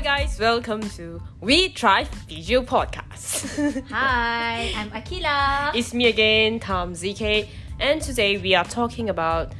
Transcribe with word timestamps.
Hi 0.00 0.22
guys, 0.22 0.40
welcome 0.40 0.80
to 0.96 1.20
We 1.42 1.68
Thrive 1.68 2.08
Video 2.26 2.62
Podcast. 2.62 3.84
Hi, 3.90 4.72
I'm 4.74 4.88
Akila. 4.92 5.74
it's 5.74 5.92
me 5.92 6.06
again, 6.06 6.58
Tom 6.58 6.94
ZK, 6.94 7.46
and 7.78 8.00
today 8.00 8.38
we 8.38 8.54
are 8.54 8.64
talking 8.64 9.10
about 9.10 9.52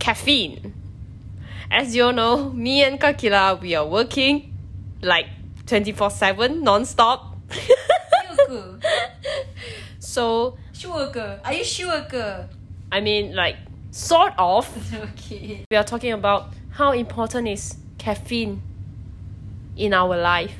caffeine. 0.00 0.74
As 1.70 1.94
you 1.94 2.06
all 2.06 2.12
know, 2.12 2.50
me 2.50 2.82
and 2.82 3.00
Kakila, 3.00 3.60
we 3.60 3.76
are 3.76 3.86
working 3.86 4.58
like 5.00 5.26
24 5.72 6.10
7 6.10 6.62
non 6.62 6.84
stop. 6.84 7.34
Sure 7.50 8.46
ke? 8.46 8.86
So, 9.98 10.58
Sure 10.76 11.08
ke? 11.08 11.40
Are 11.42 11.54
you 11.54 11.64
sure 11.64 12.04
ke? 12.12 12.44
I 12.92 13.00
mean, 13.00 13.34
like, 13.34 13.56
sort 13.90 14.34
of. 14.36 14.68
Okay. 14.92 15.64
We 15.70 15.76
are 15.78 15.84
talking 15.84 16.12
about 16.12 16.52
how 16.76 16.92
important 16.92 17.48
is 17.48 17.76
caffeine 17.96 18.60
in 19.74 19.94
our 19.94 20.14
life. 20.20 20.52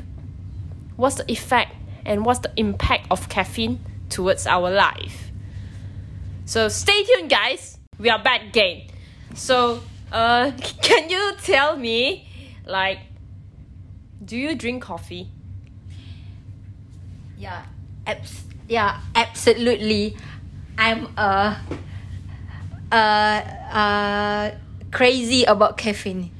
What's 0.97 1.17
the 1.17 1.31
effect 1.31 1.77
and 2.07 2.25
what's 2.25 2.41
the 2.41 2.53
impact 2.57 3.09
of 3.11 3.29
caffeine 3.29 3.81
towards 4.09 4.47
our 4.47 4.71
life? 4.71 5.31
So 6.47 6.69
stay 6.69 7.05
tuned, 7.05 7.29
guys. 7.29 7.77
We 7.99 8.09
are 8.09 8.23
back 8.23 8.49
again. 8.49 8.89
So, 9.35 9.83
uh, 10.11 10.53
can 10.81 11.11
you 11.11 11.35
tell 11.43 11.77
me, 11.77 12.25
like, 12.65 13.12
do 14.33 14.39
you 14.39 14.55
drink 14.55 14.83
coffee? 14.83 15.29
Yeah. 17.37 17.67
Abs- 18.07 18.45
yeah, 18.67 18.99
absolutely. 19.15 20.17
I'm 20.79 21.07
uh 21.19 21.55
uh 22.91 22.95
uh 22.97 24.51
crazy 24.91 25.45
about 25.45 25.77
caffeine. 25.77 26.31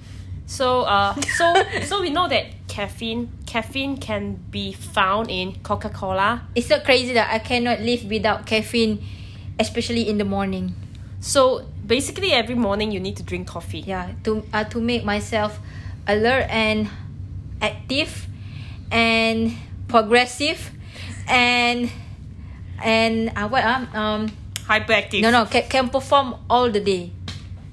So, 0.47 0.83
uh, 0.83 1.15
so, 1.37 1.53
so 1.83 2.01
we 2.01 2.09
know 2.09 2.29
that 2.29 2.47
caffeine, 2.67 3.29
caffeine 3.45 3.99
can 3.99 4.37
be 4.51 4.73
found 4.73 5.31
in 5.31 5.57
Coca 5.63 5.91
Cola. 5.91 6.45
It's 6.55 6.69
so 6.69 6.81
crazy 6.81 7.13
that 7.13 7.29
I 7.31 7.41
cannot 7.41 7.81
live 7.81 8.05
without 8.05 8.47
caffeine, 8.47 9.05
especially 9.61 10.09
in 10.09 10.17
the 10.17 10.25
morning. 10.25 10.75
So 11.21 11.67
basically, 11.87 12.33
every 12.33 12.55
morning 12.55 12.91
you 12.91 13.01
need 13.01 13.19
to 13.19 13.23
drink 13.23 13.49
coffee. 13.49 13.81
Yeah, 13.81 14.13
to 14.25 14.47
uh, 14.55 14.65
to 14.65 14.81
make 14.81 15.05
myself 15.05 15.61
alert 16.09 16.47
and 16.49 16.89
active 17.63 18.27
and 18.91 19.57
progressive 19.89 20.71
and 21.29 21.91
and 22.83 23.31
uh, 23.37 23.49
what 23.49 23.65
um 23.65 23.89
um 23.95 24.33
Hyperactive. 24.67 25.23
no 25.23 25.31
no 25.31 25.45
can, 25.47 25.63
can 25.69 25.89
perform 25.89 26.35
all 26.51 26.71
the 26.71 26.81
day. 26.81 27.11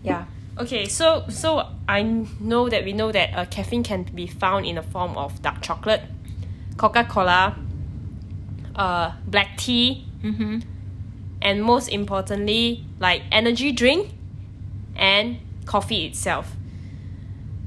Yeah. 0.03 0.25
Okay, 0.57 0.85
so 0.87 1.23
so 1.29 1.65
I 1.87 2.03
know 2.39 2.67
that 2.69 2.83
we 2.83 2.93
know 2.93 3.11
that 3.11 3.29
uh, 3.33 3.45
caffeine 3.45 3.83
can 3.83 4.03
be 4.03 4.27
found 4.27 4.65
in 4.65 4.75
the 4.75 4.81
form 4.81 5.15
of 5.17 5.41
dark 5.41 5.61
chocolate, 5.61 6.01
Coca 6.77 7.03
Cola, 7.05 7.55
uh, 8.75 9.11
black 9.25 9.57
tea, 9.57 10.05
Mm-hmm. 10.23 10.59
and 11.41 11.63
most 11.63 11.87
importantly, 11.87 12.83
like 12.99 13.21
energy 13.31 13.71
drink, 13.71 14.09
and 14.97 15.37
coffee 15.65 16.05
itself. 16.07 16.51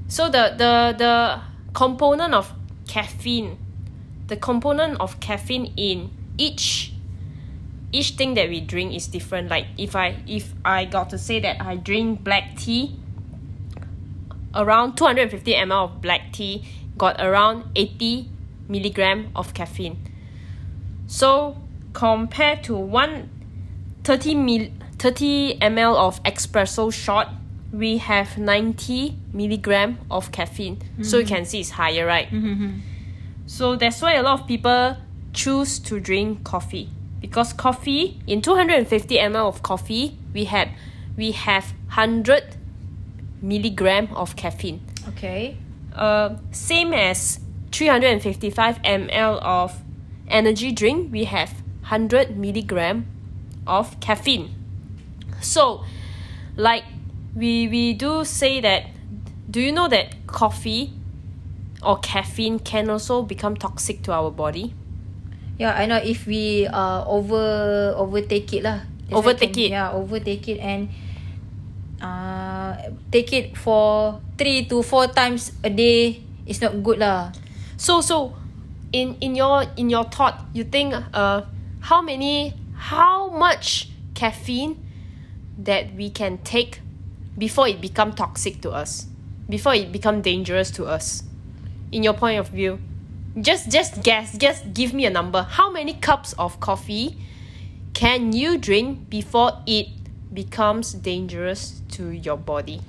So 0.09 0.29
the 0.29 0.53
the 0.59 0.95
the 0.99 1.41
component 1.75 2.35
of 2.35 2.53
caffeine, 2.87 3.59
the 4.27 4.37
component 4.37 5.01
of 5.01 5.21
caffeine 5.21 5.73
in 5.77 6.11
each 6.39 6.93
each 7.93 8.13
thing 8.13 8.35
that 8.35 8.49
we 8.49 8.61
drink 8.61 8.95
is 8.95 9.07
different. 9.07 9.51
Like 9.51 9.67
if 9.77 9.95
I 9.95 10.17
if 10.27 10.53
I 10.65 10.85
got 10.87 11.11
to 11.11 11.19
say 11.19 11.41
that 11.41 11.61
I 11.61 11.77
drink 11.77 12.25
black 12.25 12.57
tea, 12.57 12.97
around 14.55 14.97
250 14.97 15.53
ml 15.55 15.85
of 15.85 16.01
black 16.01 16.33
tea 16.33 16.65
got 16.97 17.21
around 17.21 17.65
80 17.77 18.29
milligram 18.69 19.31
of 19.37 19.55
caffeine. 19.55 19.99
So 21.07 21.57
compared 21.93 22.65
to 22.65 22.75
one 22.75 23.29
30 24.05 24.35
mil 24.35 24.69
30 24.99 25.59
ml 25.59 25.97
of 25.97 26.23
espresso 26.23 26.93
shot, 26.93 27.35
we 27.73 27.99
have 27.99 28.37
90 28.39 29.17
milligram 29.33 29.99
of 30.11 30.31
caffeine. 30.33 30.79
So 31.03 31.19
you 31.19 31.27
can 31.27 31.45
see 31.45 31.61
it's 31.61 31.71
higher, 31.71 32.07
right? 32.07 32.29
So 33.47 33.77
that's 33.77 34.01
why 34.03 34.15
a 34.15 34.23
lot 34.23 34.41
of 34.41 34.47
people 34.47 34.97
choose 35.33 35.79
to 35.81 35.99
drink 35.99 36.45
coffee 36.45 36.91
because 37.21 37.53
coffee 37.55 38.21
in 38.27 38.43
250 38.43 39.17
ml 39.17 39.49
of 39.49 39.63
coffee 39.63 40.19
we 40.35 40.45
had 40.45 40.69
we 41.17 41.33
have 41.33 41.73
100 41.95 42.57
milligram 43.41 44.09
of 44.15 44.37
caffeine. 44.37 44.81
Okay. 45.09 45.57
Uh, 45.95 46.37
same 46.51 46.93
as 46.93 47.41
355 47.73 48.83
ml 48.83 49.41
of 49.43 49.81
energy 50.29 50.73
drink 50.73 51.13
we 51.13 51.25
have 51.25 51.53
100 51.83 52.37
milligram 52.37 53.07
of 53.67 53.99
caffeine. 54.01 54.55
So, 55.41 55.85
like 56.57 56.85
we 57.35 57.69
we 57.69 57.95
do 57.95 58.25
say 58.25 58.61
that 58.61 58.87
do 59.51 59.61
you 59.61 59.73
know 59.73 59.89
that 59.89 60.27
coffee 60.27 60.93
or 61.83 61.99
caffeine 61.99 62.59
can 62.59 62.89
also 62.91 63.23
become 63.23 63.57
toxic 63.57 64.03
to 64.05 64.13
our 64.13 64.31
body? 64.31 64.75
Yeah, 65.59 65.73
I 65.75 65.87
know 65.87 65.97
if 65.97 66.27
we 66.27 66.67
uh 66.67 67.05
over 67.07 67.95
overtake 67.97 68.53
it 68.53 68.63
lah. 68.65 68.85
That's 69.09 69.17
Overtake 69.17 69.55
can- 69.55 69.65
it. 69.65 69.71
Yeah, 69.71 69.93
overtake 69.93 70.49
it 70.49 70.59
and 70.61 70.89
uh 72.03 72.77
take 73.11 73.33
it 73.33 73.57
for 73.57 74.21
three 74.37 74.67
to 74.67 74.83
four 74.83 75.07
times 75.07 75.53
a 75.63 75.71
day 75.71 76.21
is 76.47 76.61
not 76.61 76.83
good 76.83 76.99
lah. 76.99 77.33
So 77.79 78.01
so 78.01 78.35
in 78.93 79.17
in 79.21 79.35
your 79.35 79.65
in 79.77 79.89
your 79.89 80.05
thought, 80.05 80.45
you 80.53 80.65
think 80.65 80.93
uh 80.93 81.43
how 81.81 82.03
many 82.03 82.53
how 82.77 83.31
much 83.31 83.89
caffeine 84.15 84.77
that 85.59 85.95
we 85.95 86.11
can 86.11 86.39
take 86.43 86.82
before 87.37 87.69
it 87.69 87.81
become 87.81 88.13
toxic 88.13 88.61
to 88.63 88.71
us, 88.71 89.07
before 89.49 89.75
it 89.75 89.93
become 89.93 90.21
dangerous 90.21 90.71
to 90.73 90.87
us. 90.87 91.25
In 91.93 92.03
your 92.03 92.15
point 92.15 92.41
of 92.41 92.49
view, 92.49 92.81
just 93.41 93.71
just 93.71 94.03
guess, 94.03 94.37
just 94.37 94.73
give 94.73 94.93
me 94.93 95.05
a 95.05 95.13
number. 95.13 95.45
How 95.45 95.71
many 95.71 95.95
cups 95.95 96.33
of 96.37 96.61
coffee 96.61 97.17
can 97.93 98.33
you 98.33 98.57
drink 98.57 99.09
before 99.09 99.61
it 99.67 99.89
becomes 100.33 100.93
dangerous 100.97 101.81
to 101.97 102.13
your 102.13 102.41
body? 102.41 102.81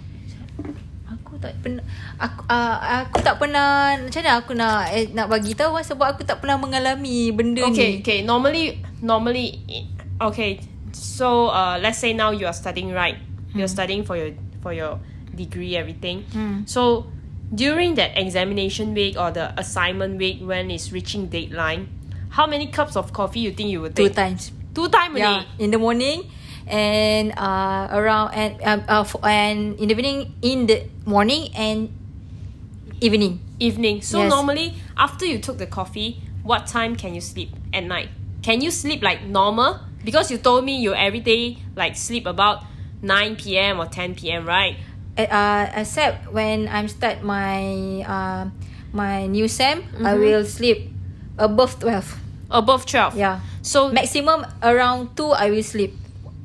Aku 1.12 1.36
tak 1.38 1.60
pernah 1.60 1.84
aku 2.16 2.48
uh, 2.48 2.78
aku 3.04 3.18
tak 3.20 3.36
pernah 3.38 4.00
macam 4.00 4.22
mana 4.24 4.32
aku 4.40 4.52
nak 4.56 4.80
eh, 4.96 5.12
nak 5.12 5.28
bagi 5.28 5.54
tahu 5.54 5.76
ah, 5.76 5.84
sebab 5.84 6.16
aku 6.16 6.24
tak 6.24 6.40
pernah 6.40 6.56
mengalami 6.58 7.30
benda 7.36 7.68
okay 7.68 8.00
ni. 8.00 8.02
okay 8.02 8.20
normally 8.24 8.80
normally 9.04 9.60
okay 10.18 10.62
so 10.94 11.52
uh 11.52 11.76
let's 11.82 12.00
say 12.00 12.14
now 12.16 12.32
you 12.32 12.48
are 12.48 12.56
studying 12.56 12.94
right 12.94 13.18
you're 13.56 13.68
studying 13.68 14.04
for 14.04 14.18
your 14.18 14.32
for 14.62 14.74
your 14.74 15.00
degree 15.36 15.76
everything 15.76 16.24
Hmm. 16.34 16.64
so 16.66 17.06
during 17.54 17.96
that 17.96 18.18
examination 18.18 18.94
week 18.94 19.18
or 19.18 19.30
the 19.32 19.54
assignment 19.60 20.18
week 20.18 20.40
when 20.42 20.72
it's 20.72 20.92
reaching 20.92 21.28
deadline 21.28 21.88
how 22.30 22.48
many 22.48 22.68
cups 22.68 22.96
of 22.96 23.14
coffee 23.14 23.40
you 23.42 23.52
think 23.52 23.70
you 23.70 23.82
would 23.82 23.96
take 23.96 24.10
Two 24.10 24.14
times. 24.14 24.52
two 24.74 24.88
time 24.90 25.18
Yeah, 25.18 25.44
in 25.60 25.70
the 25.72 25.78
morning 25.78 26.30
and 26.66 27.32
uh 27.38 27.90
around 27.92 28.34
and 28.34 28.56
um, 28.64 28.82
uh, 28.88 29.02
f- 29.02 29.20
and 29.24 29.78
in 29.80 29.88
the 29.88 29.94
evening 29.94 30.34
in 30.42 30.66
the 30.66 30.88
morning 31.06 31.50
and 31.56 31.90
evening. 33.02 33.40
evening 33.60 34.02
so 34.02 34.20
Yes. 34.24 34.30
normally 34.30 34.74
after 34.98 35.26
you 35.26 35.38
took 35.40 35.58
the 35.58 35.68
coffee 35.68 36.22
what 36.44 36.66
time 36.68 36.96
can 36.96 37.14
you 37.14 37.22
sleep 37.22 37.52
at 37.74 37.84
night 37.84 38.10
can 38.42 38.62
you 38.62 38.72
sleep 38.72 39.02
like 39.04 39.24
normal 39.24 39.80
because 40.04 40.32
you 40.32 40.38
told 40.38 40.64
me 40.66 40.80
you 40.82 40.94
every 40.94 41.20
day 41.20 41.58
like 41.76 41.96
sleep 41.96 42.26
about 42.26 42.64
9 43.04 43.36
p.m 43.36 43.78
or 43.80 43.86
10 43.92 44.16
p.m 44.16 44.48
right 44.48 44.80
Uh, 45.14 45.30
uh, 45.30 45.70
except 45.78 46.34
when 46.34 46.66
I'm 46.66 46.90
start 46.90 47.22
my 47.22 48.02
uh, 48.02 48.50
my 48.98 49.30
new 49.30 49.46
sem, 49.46 49.86
I 50.02 50.18
will 50.18 50.42
sleep 50.42 50.90
above 51.38 51.78
twelve. 51.78 52.18
above 52.50 52.90
12 52.90 53.14
Yeah. 53.14 53.38
so 53.62 53.94
Maximum 53.94 54.42
around 54.66 55.14
two, 55.14 55.30
I 55.30 55.54
will 55.54 55.62
sleep. 55.62 55.94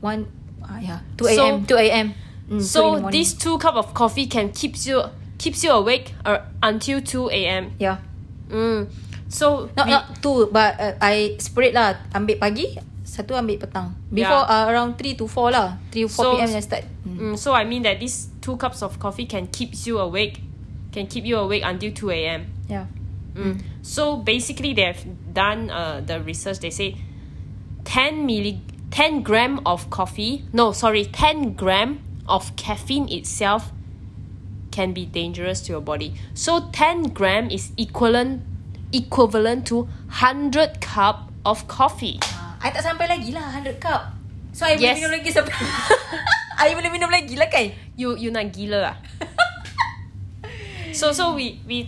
One, 0.05 0.28
uh, 0.60 0.76
yeah, 0.84 1.00
two 1.16 1.32
So- 1.32 1.40
a.m. 1.49 1.64
two 1.64 1.81
a.m. 1.81 2.12
Mm, 2.52 2.60
So 2.60 3.08
these 3.08 3.32
two 3.32 3.56
cup 3.56 3.72
of 3.81 3.96
coffee 3.96 4.28
can 4.28 4.52
keeps 4.52 4.84
you 4.84 5.00
keeps 5.40 5.64
you 5.64 5.72
awake 5.72 6.12
uh, 6.28 6.44
until 6.60 7.00
two 7.00 7.32
a.m. 7.32 7.72
yeah. 7.81 8.05
Mm. 8.52 8.93
So 9.32 9.72
Not 9.76 9.88
we- 9.88 9.93
not 9.96 10.05
two, 10.20 10.49
but 10.52 10.76
uh, 10.76 10.93
I 11.00 11.40
separate 11.40 11.72
lah. 11.72 11.96
Ambil 12.12 12.37
pagi, 12.37 12.76
satu 13.08 13.32
ambil 13.32 13.56
petang. 13.56 13.96
Before 14.12 14.44
uh, 14.44 14.69
around 14.69 15.00
three 15.00 15.16
to 15.16 15.25
four 15.25 15.49
lah. 15.49 15.81
Three 15.88 16.05
to 16.05 16.12
So- 16.12 16.37
four 16.37 16.44
p.m. 16.44 16.52
I 16.52 16.60
start. 16.60 16.84
Mm. 17.08 17.16
mm, 17.16 17.34
so 17.40 17.56
I 17.56 17.64
mean 17.64 17.88
that 17.88 17.96
these 17.96 18.28
two 18.44 18.60
cups 18.60 18.84
of 18.84 19.00
coffee 19.00 19.25
can 19.25 19.49
keeps 19.49 19.88
you 19.88 19.96
awake, 19.96 20.44
can 20.93 21.08
keep 21.08 21.25
you 21.25 21.40
awake 21.40 21.64
until 21.64 21.88
two 21.96 22.12
a.m. 22.12 22.52
Yeah. 22.69 22.87
Mm. 23.32 23.64
So 23.81 24.20
basically, 24.20 24.76
they've 24.76 25.00
done 25.32 25.72
uh, 25.72 26.05
the 26.05 26.20
research. 26.20 26.60
They 26.60 26.70
say 26.70 27.00
10 27.88 28.28
milli 28.28 28.60
10 28.90 29.22
gram 29.22 29.60
of 29.64 29.88
coffee. 29.90 30.44
No, 30.52 30.72
sorry, 30.72 31.05
10 31.05 31.55
gram 31.56 32.00
of 32.28 32.56
caffeine 32.56 33.08
itself 33.08 33.72
can 34.70 34.93
be 34.93 35.05
dangerous 35.06 35.60
to 35.62 35.72
your 35.72 35.81
body. 35.81 36.14
So 36.34 36.69
10 36.72 37.14
gram 37.16 37.50
is 37.50 37.72
equivalent 37.76 38.43
equivalent 38.93 39.66
to 39.69 39.84
100 40.08 40.81
cup 40.81 41.31
of 41.44 41.69
coffee. 41.69 42.20
I 42.58 42.69
tak 42.69 42.82
sampai 42.82 43.06
lagi 43.06 43.31
lah 43.31 43.44
100 43.55 43.78
cup. 43.78 44.10
So 44.50 44.64
I 44.64 44.75
boleh 44.75 44.90
Yes. 44.90 44.96
minum 44.99 45.12
lagi 45.12 45.31
sampai 45.31 45.55
I 46.62 46.75
boleh 46.75 46.90
minum 46.90 47.06
lagi 47.08 47.34
lah 47.34 47.46
kan? 47.46 47.70
You 47.94 48.14
you 48.14 48.31
nak 48.31 48.50
gila 48.50 48.82
ah? 48.84 48.96
so 50.93 51.12
so 51.12 51.34
we 51.34 51.60
we 51.62 51.87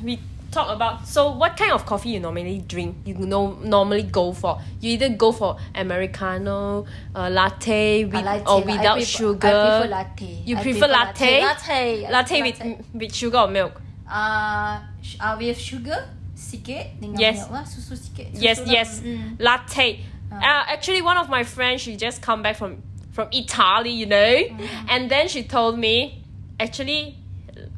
we 0.00 0.16
talk 0.48 0.72
about 0.72 1.04
so 1.04 1.36
what 1.36 1.52
kind 1.52 1.68
of 1.68 1.84
coffee 1.84 2.16
you 2.16 2.20
normally 2.22 2.64
drink 2.64 2.96
you 3.04 3.12
know 3.12 3.60
normally 3.60 4.08
go 4.08 4.32
for 4.32 4.56
you 4.80 4.96
either 4.96 5.12
go 5.12 5.28
for 5.28 5.52
americano 5.76 6.86
uh, 7.12 7.28
latte 7.28 8.08
with 8.08 8.16
Ah, 8.24 8.40
latte 8.40 8.48
or 8.48 8.58
lah. 8.58 8.64
Without 8.64 8.96
prefer- 8.96 9.12
sugar 9.20 9.52
I 9.52 9.68
prefer 9.68 9.90
latte. 9.92 10.30
you 10.48 10.54
prefer, 10.56 10.64
prefer 10.64 10.88
latte 10.88 11.32
latte. 11.44 11.44
Latte. 11.44 11.82
latte 12.08 12.36
with 12.40 12.56
prefer 12.56 12.96
with 12.96 13.12
sugar 13.12 13.40
or 13.44 13.50
milk 13.52 13.74
Uh, 14.08 14.80
uh, 15.20 15.36
with 15.36 15.60
sugar 15.60 16.00
sikit 16.38 17.02
dengan 17.02 17.18
Yes. 17.18 17.42
milk 17.42 17.50
lah, 17.50 17.64
susu 17.66 17.98
sikit. 17.98 18.30
Susu 18.30 18.38
yes 18.38 18.58
lah. 18.62 18.70
yes 18.70 18.88
Mm. 19.02 19.34
latte 19.42 19.88
uh, 20.30 20.62
actually 20.70 21.02
one 21.02 21.18
of 21.18 21.26
my 21.26 21.42
friends 21.42 21.82
she 21.82 21.98
just 21.98 22.22
come 22.22 22.46
back 22.46 22.54
from 22.54 22.78
from 23.10 23.26
italy 23.34 23.90
you 23.90 24.06
know 24.06 24.30
Mm-hmm. 24.46 24.86
and 24.86 25.10
then 25.10 25.26
she 25.26 25.42
told 25.42 25.74
me 25.74 26.22
actually 26.62 27.18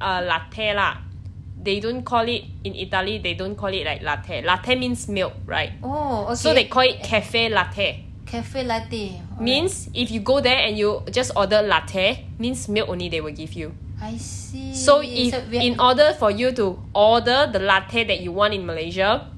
uh, 0.01 0.21
latte 0.21 0.77
lah 0.77 1.01
they 1.57 1.81
don't 1.81 2.05
call 2.05 2.29
it 2.29 2.45
in 2.65 2.77
italy 2.77 3.17
they 3.21 3.33
don't 3.33 3.57
call 3.57 3.73
it 3.73 3.85
like 3.89 4.05
latte 4.05 4.45
latte 4.45 4.77
means 4.77 5.09
milk 5.09 5.33
right 5.49 5.73
Oh, 5.81 6.29
okay. 6.33 6.37
so 6.37 6.53
they 6.53 6.69
call 6.69 6.85
it 6.85 7.01
cafe 7.01 7.49
latte 7.49 8.05
cafe 8.29 8.63
latte. 8.63 9.19
Alright. 9.19 9.41
means 9.41 9.89
if 9.93 10.11
you 10.13 10.21
go 10.21 10.41
there 10.41 10.61
and 10.69 10.77
you 10.79 11.03
just 11.11 11.33
order 11.35 11.63
latte 11.65 12.25
means 12.39 12.69
milk 12.69 12.89
only 12.89 13.09
they 13.09 13.21
will 13.21 13.35
give 13.35 13.53
you 13.57 13.73
I 14.03 14.17
see. 14.17 14.75
so 14.75 15.01
if 15.03 15.49
we- 15.51 15.59
in 15.59 15.79
order 15.81 16.15
for 16.19 16.31
you 16.31 16.53
to 16.53 16.79
order 16.95 17.49
the 17.53 17.59
latte 17.59 18.05
that 18.05 18.21
you 18.21 18.33
want 18.33 18.55
in 18.55 18.65
malaysia 18.67 19.29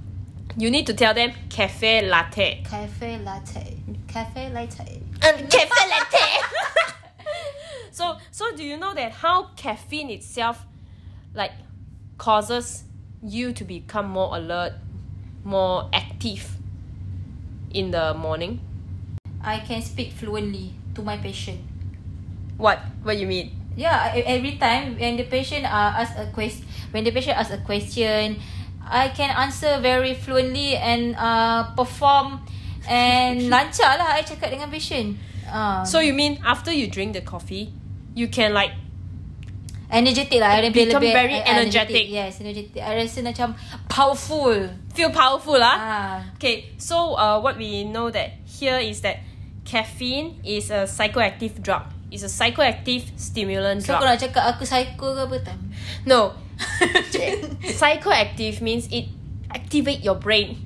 you 0.56 0.70
need 0.70 0.86
to 0.86 0.94
tell 0.94 1.14
them 1.14 1.32
cafe 1.48 2.08
latte 2.08 2.62
cafe 2.64 3.18
latte, 3.18 3.76
cafe 4.06 4.50
latte. 4.50 5.02
cafe 5.20 5.82
latte. 5.88 6.26
so 7.90 8.16
so 8.30 8.54
do 8.56 8.62
you 8.62 8.76
know 8.76 8.92
that 8.94 9.12
how 9.12 9.48
caffeine 9.56 10.10
itself 10.10 10.66
like 11.34 11.52
causes 12.18 12.84
you 13.22 13.52
to 13.52 13.64
become 13.64 14.06
more 14.08 14.36
alert, 14.36 14.74
more 15.44 15.88
active 15.92 16.56
in 17.72 17.90
the 17.90 18.12
morning? 18.14 18.60
I 19.42 19.58
can 19.58 19.80
speak 19.80 20.12
fluently 20.12 20.74
to 20.94 21.02
my 21.02 21.16
patient. 21.16 21.60
What 22.58 22.78
what 23.02 23.16
you 23.16 23.26
mean? 23.26 23.61
Yeah, 23.74 24.12
e- 24.12 24.26
every 24.26 24.56
time 24.56 24.96
when 24.98 25.16
the 25.16 25.24
patient 25.24 25.64
uh, 25.64 25.96
ask 25.96 26.12
a 26.16 26.28
quest, 26.28 26.60
when 26.92 27.04
the 27.04 27.10
patient 27.10 27.38
ask 27.38 27.50
a 27.52 27.58
question, 27.64 28.36
I 28.84 29.08
can 29.08 29.30
answer 29.32 29.80
very 29.80 30.12
fluently 30.12 30.76
and 30.76 31.16
uh, 31.16 31.72
perform 31.72 32.44
and 32.84 33.46
lancar 33.52 33.96
lah 33.96 34.18
I 34.18 34.22
cakap 34.22 34.52
dengan 34.52 34.68
patient. 34.68 35.16
Uh, 35.48 35.84
So 35.84 36.00
you 36.00 36.12
mean 36.12 36.40
after 36.44 36.72
you 36.72 36.88
drink 36.88 37.12
the 37.16 37.24
coffee, 37.24 37.72
you 38.12 38.28
can 38.28 38.52
like 38.52 38.76
energetic 39.92 40.40
lah. 40.40 40.56
I 40.56 40.68
Become 40.72 41.04
lebih 41.04 41.12
very 41.12 41.38
uh, 41.40 41.52
energetic. 41.52 42.04
Yes, 42.08 42.40
energetic. 42.40 42.80
I 42.80 42.96
rasa 42.96 43.20
macam 43.20 43.54
powerful. 43.88 44.72
feel 44.92 45.08
powerful 45.12 45.56
lah? 45.56 45.76
Ah, 45.80 46.16
Okay, 46.36 46.72
so 46.76 47.16
uh, 47.16 47.40
what 47.40 47.56
we 47.56 47.84
know 47.84 48.12
that 48.12 48.36
here 48.44 48.76
is 48.76 49.00
that 49.00 49.24
caffeine 49.64 50.36
is 50.44 50.68
a 50.68 50.84
psychoactive 50.84 51.60
drug. 51.64 51.88
It's 52.12 52.22
a 52.22 52.28
psychoactive 52.28 53.08
stimulant 53.16 53.88
so 53.88 53.96
drug. 53.96 54.04
nak 54.04 54.20
cakap 54.20 54.44
aku 54.52 54.68
psycho 54.68 55.16
ke 55.16 55.24
apa? 55.24 55.56
No. 56.04 56.36
psychoactive 57.80 58.60
means 58.60 58.84
it 58.92 59.08
activate 59.48 60.04
your 60.04 60.20
brain. 60.20 60.60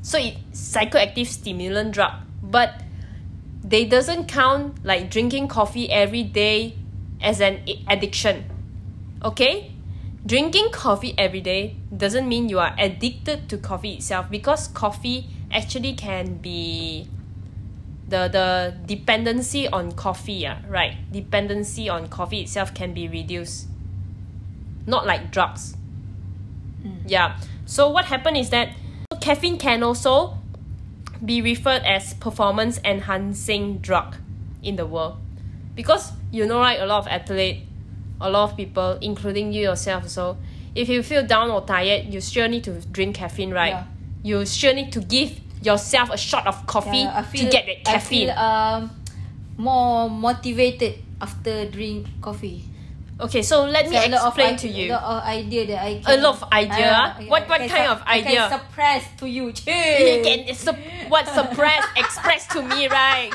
So 0.00 0.16
it 0.16 0.40
psychoactive 0.56 1.28
stimulant 1.28 1.92
drug. 1.92 2.24
But 2.40 2.80
they 3.60 3.84
doesn't 3.84 4.32
count 4.32 4.80
like 4.80 5.12
drinking 5.12 5.52
coffee 5.52 5.92
every 5.92 6.24
day 6.24 6.80
as 7.20 7.44
an 7.44 7.60
addiction. 7.84 8.48
Okay? 9.20 9.76
Drinking 10.24 10.72
coffee 10.72 11.12
every 11.20 11.44
day 11.44 11.76
doesn't 11.94 12.24
mean 12.24 12.48
you 12.48 12.58
are 12.58 12.72
addicted 12.78 13.48
to 13.52 13.60
coffee 13.60 14.00
itself 14.00 14.30
because 14.32 14.68
coffee 14.72 15.28
actually 15.52 15.92
can 15.92 16.40
be 16.40 17.08
the 18.08 18.28
the 18.28 18.74
dependency 18.86 19.68
on 19.68 19.92
coffee 19.92 20.46
ah, 20.46 20.58
right. 20.68 20.96
Dependency 21.12 21.88
on 21.88 22.08
coffee 22.08 22.42
itself 22.42 22.74
can 22.74 22.92
be 22.92 23.08
reduced. 23.08 23.68
Not 24.86 25.06
like 25.06 25.30
drugs. 25.30 25.76
Yeah. 27.06 27.38
So 27.66 27.88
what 27.88 28.06
happened 28.06 28.36
is 28.36 28.50
that 28.50 28.70
caffeine 29.20 29.58
can 29.58 29.82
also 29.82 30.36
be 31.24 31.40
referred 31.40 31.82
as 31.82 32.14
performance 32.14 32.80
enhancing 32.84 33.78
drug 33.78 34.16
in 34.62 34.76
the 34.76 34.86
world. 34.86 35.16
Because 35.74 36.12
you 36.32 36.46
know 36.46 36.58
right 36.58 36.80
a 36.80 36.86
lot 36.86 36.98
of 36.98 37.08
athlete 37.08 37.62
a 38.20 38.30
lot 38.30 38.50
of 38.50 38.56
people 38.56 38.98
including 39.00 39.52
you 39.52 39.62
yourself 39.62 40.08
so 40.08 40.36
if 40.74 40.88
you 40.88 41.02
feel 41.02 41.24
down 41.24 41.50
or 41.50 41.60
tired 41.60 42.06
you 42.06 42.20
sure 42.20 42.48
need 42.48 42.64
to 42.64 42.80
drink 42.86 43.16
caffeine 43.16 43.52
right? 43.52 43.70
Yeah. 43.70 43.84
you 44.22 44.46
sure 44.46 44.72
need 44.72 44.90
to 44.92 45.00
give 45.00 45.38
yourself 45.64 46.10
a 46.10 46.16
shot 46.18 46.46
of 46.46 46.66
coffee 46.66 47.06
Yeah, 47.06 47.22
feel, 47.22 47.44
to 47.46 47.50
get 47.50 47.64
that 47.66 47.84
caffeine 47.84 48.30
I 48.30 48.34
feel 48.34 48.44
um, 48.44 48.90
more 49.56 50.10
motivated 50.10 50.98
after 51.20 51.66
drink 51.70 52.06
coffee. 52.20 52.64
okay 53.22 53.42
so 53.42 53.64
let 53.70 53.86
me 53.86 53.94
So 53.94 54.02
a 54.02 54.08
of 54.18 54.34
explain 54.34 54.54
i- 54.54 54.62
to 54.64 54.68
you 54.68 54.86
A 54.90 54.98
lot 54.98 55.04
of 55.04 55.22
idea 55.22 55.62
that 55.70 55.78
I 55.84 55.88
A 55.88 56.00
can. 56.02 56.22
lot 56.22 56.32
of 56.34 56.40
idea, 56.50 56.90
ah? 56.90 57.08
What- 57.30 57.46
what 57.46 57.60
kind 57.70 57.70
sup- 57.70 57.94
of 57.94 58.00
I 58.02 58.18
idea? 58.18 58.42
can 58.50 58.58
suppress 58.58 59.02
to 59.22 59.26
you. 59.30 59.44
you 59.54 60.16
can 60.26 60.40
sup- 60.58 60.82
what 61.06 61.24
suppress 61.30 61.82
express 62.02 62.42
to 62.56 62.62
me 62.66 62.88
right 62.90 63.30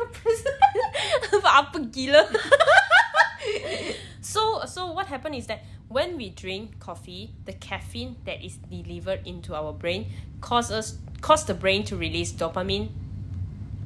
apa 1.60 1.78
gila 1.92 2.24
so 4.20 4.64
so 4.66 4.92
what 4.92 5.06
happened 5.08 5.34
is 5.34 5.46
that 5.46 5.60
when 5.88 6.16
we 6.16 6.30
drink 6.30 6.78
coffee 6.78 7.32
the 7.44 7.52
caffeine 7.52 8.16
that 8.24 8.40
is 8.44 8.56
delivered 8.68 9.20
into 9.26 9.54
our 9.54 9.72
brain 9.72 10.06
causes 10.40 10.72
us 10.72 10.88
cause 11.20 11.44
the 11.44 11.54
brain 11.54 11.84
to 11.84 11.96
release 11.96 12.32
dopamine 12.32 12.88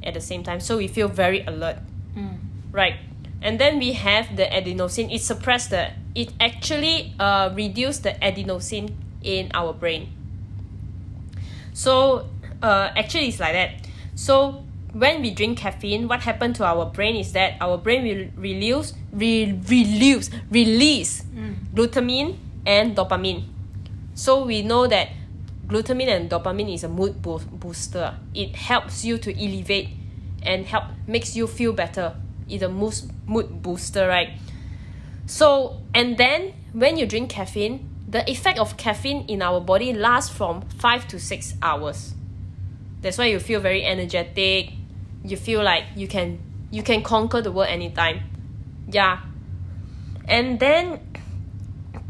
at 0.02 0.14
the 0.14 0.20
same 0.20 0.42
time 0.42 0.60
so 0.60 0.76
we 0.76 0.88
feel 0.88 1.08
very 1.08 1.44
alert. 1.44 1.78
Mm. 2.16 2.38
right. 2.72 2.94
And 3.42 3.58
then 3.58 3.78
we 3.78 3.92
have 3.92 4.36
the 4.36 4.44
adenosine. 4.44 5.12
It 5.12 5.20
suppress 5.20 5.66
the 5.66 5.90
it 6.14 6.32
actually 6.40 7.12
uh 7.18 7.50
reduce 7.54 7.98
the 7.98 8.12
adenosine 8.22 8.94
in 9.22 9.50
our 9.52 9.72
brain. 9.72 10.08
So 11.72 12.26
uh 12.62 12.90
actually 12.96 13.28
it's 13.28 13.40
like 13.40 13.52
that. 13.52 13.70
So 14.14 14.64
when 14.92 15.22
we 15.22 15.30
drink 15.32 15.58
caffeine 15.58 16.06
what 16.08 16.20
happened 16.20 16.54
to 16.56 16.64
our 16.64 16.86
brain 16.86 17.16
is 17.16 17.32
that 17.32 17.58
our 17.60 17.76
brain 17.76 18.04
will 18.04 18.30
release 18.40 18.94
re- 19.12 19.58
release 19.68 20.30
release 20.50 21.24
glutamine 21.74 22.38
and 22.64 22.96
dopamine. 22.96 23.44
So 24.14 24.44
we 24.44 24.62
know 24.62 24.86
that 24.86 25.08
glutamine 25.66 26.08
and 26.08 26.30
dopamine 26.30 26.74
is 26.74 26.84
a 26.84 26.88
mood 26.88 27.20
bo- 27.22 27.38
booster. 27.38 28.16
It 28.34 28.54
helps 28.56 29.04
you 29.04 29.18
to 29.18 29.32
elevate 29.32 29.88
and 30.42 30.66
help 30.66 30.84
makes 31.06 31.34
you 31.36 31.46
feel 31.46 31.72
better. 31.72 32.16
It's 32.48 32.62
a 32.62 32.68
mood, 32.68 32.94
mood 33.26 33.62
booster 33.62 34.06
right? 34.06 34.30
So 35.26 35.80
and 35.94 36.16
then 36.18 36.54
when 36.72 36.98
you 36.98 37.06
drink 37.06 37.30
caffeine 37.30 37.90
the 38.06 38.30
effect 38.30 38.58
of 38.58 38.76
caffeine 38.76 39.24
in 39.26 39.42
our 39.42 39.60
body 39.60 39.92
lasts 39.92 40.30
from 40.30 40.62
5 40.78 41.08
to 41.08 41.18
6 41.18 41.54
hours. 41.62 42.14
That's 43.00 43.18
why 43.18 43.26
you 43.26 43.40
feel 43.40 43.60
very 43.60 43.84
energetic. 43.84 44.70
You 45.24 45.36
feel 45.36 45.62
like 45.62 45.84
you 45.96 46.06
can 46.06 46.38
you 46.70 46.82
can 46.82 47.02
conquer 47.02 47.40
the 47.40 47.50
world 47.50 47.68
anytime. 47.68 48.22
Yeah. 48.88 49.20
And 50.26 50.60
then 50.60 51.00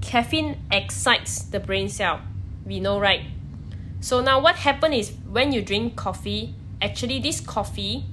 caffeine 0.01 0.59
excites 0.71 1.43
the 1.45 1.61
brain 1.61 1.89
cell. 1.89 2.21
We 2.67 2.81
know 2.81 2.99
right 3.01 3.23
so 4.05 4.21
now 4.21 4.39
what 4.39 4.57
happens 4.57 4.95
is 4.95 5.17
when 5.33 5.51
you 5.51 5.63
drink 5.63 5.97
coffee 5.97 6.55
actually 6.83 7.21
this 7.21 7.41
coffee 7.41 8.05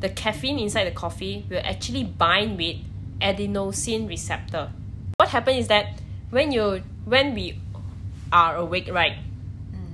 the 0.00 0.10
caffeine 0.10 0.58
inside 0.58 0.84
the 0.84 0.90
coffee 0.90 1.46
will 1.48 1.62
actually 1.64 2.04
bind 2.04 2.58
with 2.58 2.76
adenosine 3.22 4.06
receptor. 4.06 4.70
What 5.16 5.30
happens 5.30 5.60
is 5.60 5.68
that 5.68 5.98
when 6.28 6.52
you 6.52 6.82
when 7.06 7.34
we 7.34 7.58
are 8.30 8.56
awake 8.56 8.92
right 8.92 9.16
mm. 9.72 9.92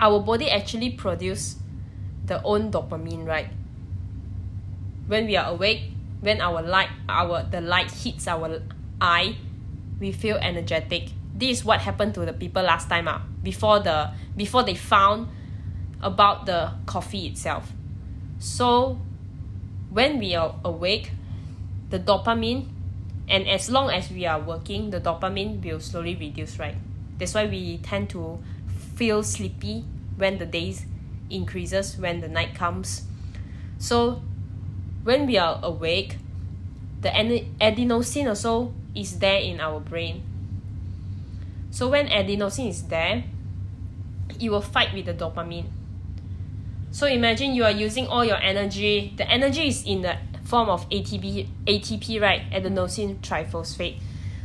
our 0.00 0.18
body 0.20 0.48
actually 0.50 0.88
produce 0.88 1.56
the 2.24 2.42
own 2.44 2.72
dopamine 2.72 3.26
right? 3.26 3.48
When 5.06 5.26
we 5.26 5.36
are 5.36 5.52
awake 5.52 5.92
when 6.22 6.40
our 6.40 6.62
light 6.62 6.88
our 7.10 7.42
the 7.42 7.60
light 7.60 7.90
hits 7.90 8.26
our 8.26 8.62
eye 9.02 9.36
we 10.00 10.12
feel 10.12 10.36
energetic 10.36 11.10
this 11.34 11.58
is 11.58 11.64
what 11.64 11.80
happened 11.80 12.14
to 12.14 12.24
the 12.24 12.32
people 12.32 12.62
last 12.62 12.88
time 12.88 13.08
ah, 13.08 13.22
before 13.42 13.80
the 13.80 14.10
before 14.36 14.62
they 14.62 14.74
found 14.74 15.28
about 16.00 16.46
the 16.46 16.70
coffee 16.86 17.26
itself. 17.26 17.72
So 18.38 18.98
when 19.90 20.18
we 20.18 20.34
are 20.34 20.54
awake, 20.64 21.12
the 21.90 21.98
dopamine 21.98 22.68
and 23.28 23.48
as 23.48 23.70
long 23.70 23.90
as 23.90 24.10
we 24.10 24.26
are 24.26 24.38
working, 24.38 24.90
the 24.90 25.00
dopamine 25.00 25.64
will 25.64 25.80
slowly 25.80 26.14
reduce, 26.14 26.58
right? 26.58 26.76
That's 27.18 27.34
why 27.34 27.46
we 27.46 27.78
tend 27.78 28.10
to 28.10 28.38
feel 28.94 29.22
sleepy 29.22 29.84
when 30.16 30.38
the 30.38 30.46
days 30.46 30.84
increases, 31.30 31.96
when 31.96 32.20
the 32.20 32.28
night 32.28 32.54
comes. 32.54 33.02
So 33.78 34.22
when 35.04 35.26
we 35.26 35.38
are 35.38 35.58
awake, 35.62 36.18
the 37.00 37.08
adenosine 37.08 38.28
also 38.28 38.72
is 38.94 39.18
there 39.18 39.40
in 39.40 39.60
our 39.60 39.80
brain. 39.80 40.22
So 41.74 41.88
when 41.88 42.06
adenosine 42.06 42.68
is 42.68 42.84
there, 42.84 43.24
it 44.38 44.48
will 44.48 44.60
fight 44.60 44.94
with 44.94 45.06
the 45.06 45.12
dopamine. 45.12 45.66
So 46.92 47.08
imagine 47.08 47.52
you 47.52 47.64
are 47.64 47.72
using 47.72 48.06
all 48.06 48.24
your 48.24 48.36
energy. 48.36 49.12
The 49.16 49.28
energy 49.28 49.66
is 49.66 49.82
in 49.82 50.02
the 50.02 50.14
form 50.44 50.68
of 50.68 50.88
ATP, 50.90 51.48
ATP, 51.66 52.22
right? 52.22 52.48
Adenosine 52.52 53.18
triphosphate. 53.18 53.98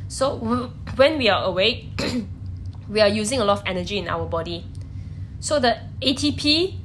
So 0.07 0.71
when 0.95 1.19
we 1.19 1.29
are 1.29 1.43
awake, 1.43 2.01
we 2.89 2.99
are 2.99 3.07
using 3.07 3.39
a 3.39 3.45
lot 3.45 3.59
of 3.59 3.63
energy 3.67 3.99
in 3.99 4.07
our 4.07 4.25
body. 4.25 4.65
So 5.39 5.59
the 5.59 5.77
ATP 6.01 6.79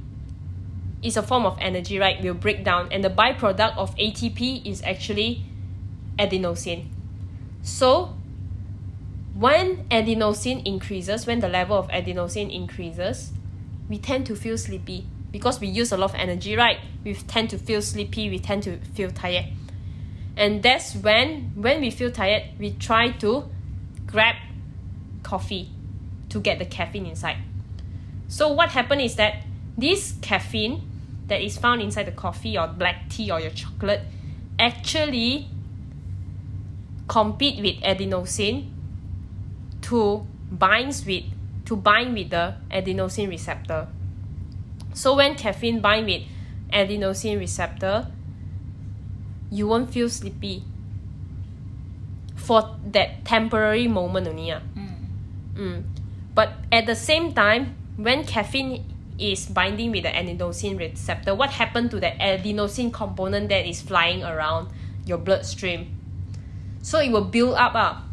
is 1.03 1.17
a 1.17 1.23
form 1.23 1.47
of 1.47 1.57
energy, 1.59 1.99
right? 1.99 2.23
Will 2.23 2.35
break 2.35 2.65
down, 2.65 2.93
and 2.93 3.03
the 3.03 3.09
byproduct 3.09 3.79
of 3.79 3.97
ATP 3.97 4.67
is 4.67 4.83
actually 4.83 5.43
adenosine. 6.19 6.89
So 7.63 8.15
when 9.35 9.85
adenosine 9.88 10.64
increases, 10.64 11.26
when 11.26 11.41
the 11.41 11.49
level 11.49 11.76
of 11.76 11.88
adenosine 11.88 12.55
increases, 12.55 13.33
we 13.88 13.99
tend 13.99 14.26
to 14.26 14.37
feel 14.37 14.57
sleepy 14.57 15.07
because 15.33 15.61
we 15.61 15.67
use 15.67 15.91
a 15.91 15.97
lot 15.97 16.11
of 16.11 16.14
energy, 16.14 16.57
right? 16.57 16.79
We 17.03 17.14
tend 17.14 17.50
to 17.50 17.59
feel 17.59 17.83
sleepy, 17.83 18.31
we 18.31 18.38
tend 18.38 18.62
to 18.62 18.79
feel 18.79 19.11
tired. 19.11 19.47
And 20.37 20.62
that's 20.62 20.95
when 20.95 21.53
when 21.55 21.81
we 21.81 21.91
feel 21.91 22.11
tired, 22.11 22.45
we 22.59 22.73
try 22.73 23.11
to 23.19 23.45
grab 24.07 24.37
coffee 25.23 25.71
to 26.29 26.41
get 26.41 26.61
the 26.61 26.64
caffeine 26.64 27.07
inside. 27.07 27.38
So 28.29 28.53
what 28.53 28.71
happened 28.71 29.00
is 29.00 29.17
that 29.17 29.43
this 29.76 30.14
caffeine 30.23 30.83
that 31.26 31.41
is 31.41 31.59
found 31.59 31.83
inside 31.83 32.05
the 32.05 32.12
coffee 32.12 32.57
or 32.57 32.69
black 32.69 33.09
tea 33.11 33.31
or 33.31 33.41
your 33.41 33.50
chocolate 33.50 34.03
actually 34.59 35.49
compete 37.09 37.61
with 37.61 37.83
adenosine 37.83 38.71
to 39.85 40.26
binds 40.50 41.05
with 41.05 41.25
to 41.67 41.76
bind 41.76 42.14
with 42.14 42.31
the 42.31 42.55
adenosine 42.71 43.29
receptor. 43.29 43.88
So 44.93 45.17
when 45.17 45.35
caffeine 45.35 45.81
bind 45.81 46.07
with 46.07 46.23
adenosine 46.73 47.38
receptor, 47.38 48.09
you 49.50 49.67
won't 49.67 49.91
feel 49.91 50.09
sleepy 50.09 50.62
for 52.37 52.76
that 52.93 53.25
temporary 53.25 53.88
moment 53.88 54.29
only. 54.29 54.53
Uh. 54.53 54.61
Mm. 54.76 54.95
Mm. 55.55 55.85
But 56.35 56.53
at 56.71 56.87
the 56.87 56.97
same 56.97 57.33
time, 57.33 57.76
when 57.97 58.25
caffeine 58.25 58.85
is 59.19 59.47
binding 59.47 59.93
with 59.93 60.03
the 60.03 60.11
adenosine 60.11 60.79
receptor, 60.79 61.35
what 61.35 61.50
happened 61.50 61.91
to 61.93 62.00
the 62.00 62.12
adenosine 62.21 62.93
component 62.93 63.49
that 63.49 63.67
is 63.67 63.81
flying 63.81 64.23
around 64.23 64.69
your 65.07 65.19
bloodstream? 65.19 65.97
So 66.83 66.99
it 67.00 67.11
will 67.11 67.25
build 67.25 67.55
up. 67.55 67.75
Uh. 67.75 68.03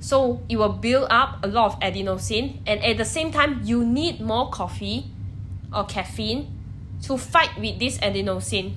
So 0.00 0.40
it 0.48 0.56
will 0.56 0.72
build 0.74 1.08
up 1.10 1.44
a 1.44 1.48
lot 1.48 1.72
of 1.72 1.80
adenosine, 1.80 2.60
and 2.66 2.84
at 2.84 2.98
the 2.98 3.04
same 3.04 3.32
time, 3.32 3.60
you 3.64 3.84
need 3.84 4.20
more 4.20 4.48
coffee 4.50 5.06
or 5.74 5.84
caffeine 5.84 6.46
to 7.02 7.18
fight 7.18 7.58
with 7.58 7.78
this 7.78 7.98
adenosine 7.98 8.74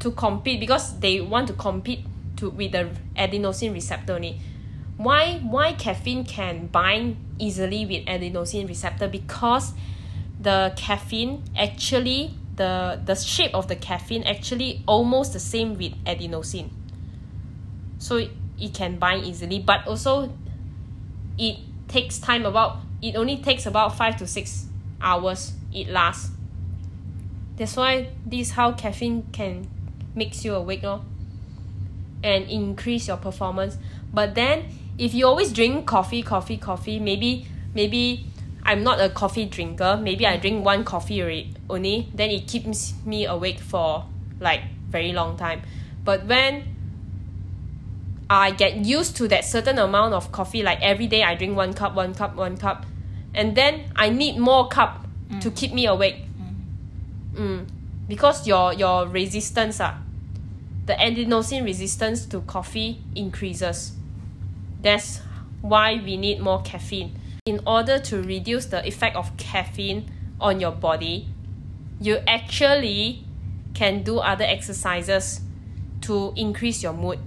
to 0.00 0.10
compete 0.12 0.58
because 0.60 0.98
they 1.00 1.20
want 1.20 1.46
to 1.48 1.54
compete 1.54 2.00
to 2.36 2.50
with 2.50 2.72
the 2.72 2.90
adenosine 3.16 3.72
receptor 3.72 4.14
only. 4.14 4.40
Why 4.96 5.38
why 5.38 5.72
caffeine 5.74 6.24
can 6.24 6.66
bind 6.66 7.16
easily 7.38 7.86
with 7.86 8.06
adenosine 8.06 8.68
receptor? 8.68 9.08
Because 9.08 9.72
the 10.40 10.72
caffeine 10.76 11.42
actually 11.56 12.34
the 12.56 13.00
the 13.04 13.14
shape 13.14 13.54
of 13.54 13.68
the 13.68 13.76
caffeine 13.76 14.22
actually 14.24 14.82
almost 14.86 15.32
the 15.32 15.40
same 15.40 15.76
with 15.76 15.92
adenosine. 16.04 16.70
So 17.98 18.26
it, 18.60 18.74
can 18.74 18.98
bind 18.98 19.24
easily 19.24 19.58
but 19.58 19.86
also 19.86 20.32
it 21.38 21.56
takes 21.88 22.18
time 22.18 22.46
about 22.46 22.78
it 23.02 23.16
only 23.16 23.38
takes 23.38 23.66
about 23.66 23.96
five 23.96 24.16
to 24.18 24.26
six 24.26 24.66
hours 25.00 25.54
it 25.72 25.88
lasts. 25.88 26.30
That's 27.56 27.76
why 27.76 28.08
this 28.24 28.52
how 28.52 28.72
caffeine 28.72 29.28
can 29.32 29.68
makes 30.14 30.44
you 30.44 30.54
awake 30.54 30.82
lor 30.82 31.02
and 32.22 32.44
increase 32.48 33.08
your 33.08 33.16
performance. 33.16 33.78
But 34.12 34.34
then 34.34 34.64
if 34.98 35.14
you 35.14 35.26
always 35.26 35.52
drink 35.52 35.86
coffee 35.86 36.22
coffee 36.22 36.56
coffee 36.56 36.98
maybe 36.98 37.46
maybe 37.74 38.26
I'm 38.62 38.82
not 38.82 39.00
a 39.00 39.08
coffee 39.08 39.46
drinker 39.46 39.98
maybe 40.02 40.26
I 40.26 40.36
drink 40.36 40.64
one 40.64 40.84
coffee 40.84 41.22
only 41.68 42.08
then 42.14 42.30
it 42.30 42.46
keeps 42.46 42.92
me 43.06 43.24
awake 43.26 43.60
for 43.60 44.04
like 44.40 44.62
very 44.88 45.12
long 45.12 45.36
time. 45.36 45.62
But 46.04 46.26
when 46.26 46.69
I 48.30 48.52
get 48.52 48.76
used 48.86 49.16
to 49.16 49.28
that 49.28 49.44
certain 49.44 49.78
amount 49.78 50.14
of 50.14 50.32
coffee 50.32 50.62
like 50.62 50.80
every 50.80 51.06
day 51.08 51.22
I 51.22 51.34
drink 51.34 51.56
one 51.56 51.74
cup 51.74 51.94
one 51.94 52.14
cup 52.14 52.36
one 52.36 52.56
cup 52.56 52.86
and 53.34 53.56
then 53.56 53.92
I 53.96 54.08
need 54.08 54.38
more 54.38 54.68
cup 54.68 55.04
mm. 55.28 55.40
to 55.40 55.50
keep 55.50 55.74
me 55.74 55.86
awake 55.86 56.16
mm. 57.34 57.40
Mm. 57.40 57.66
because 58.08 58.46
your 58.46 58.72
your 58.72 59.08
resistance 59.08 59.80
ah 59.80 59.98
the 60.86 60.94
adenosine 60.94 61.64
resistance 61.64 62.24
to 62.26 62.40
coffee 62.42 63.02
increases 63.14 63.92
that's 64.82 65.20
why 65.60 66.00
we 66.02 66.16
need 66.16 66.40
more 66.40 66.62
caffeine. 66.62 67.18
In 67.46 67.60
order 67.66 67.98
to 67.98 68.22
reduce 68.22 68.66
the 68.66 68.86
effect 68.86 69.16
of 69.16 69.36
caffeine 69.36 70.10
on 70.40 70.60
your 70.60 70.72
body, 70.72 71.28
you 72.00 72.18
actually 72.26 73.24
can 73.74 74.02
do 74.02 74.18
other 74.18 74.44
exercises 74.44 75.40
to 76.02 76.32
increase 76.36 76.82
your 76.82 76.92
mood, 76.92 77.18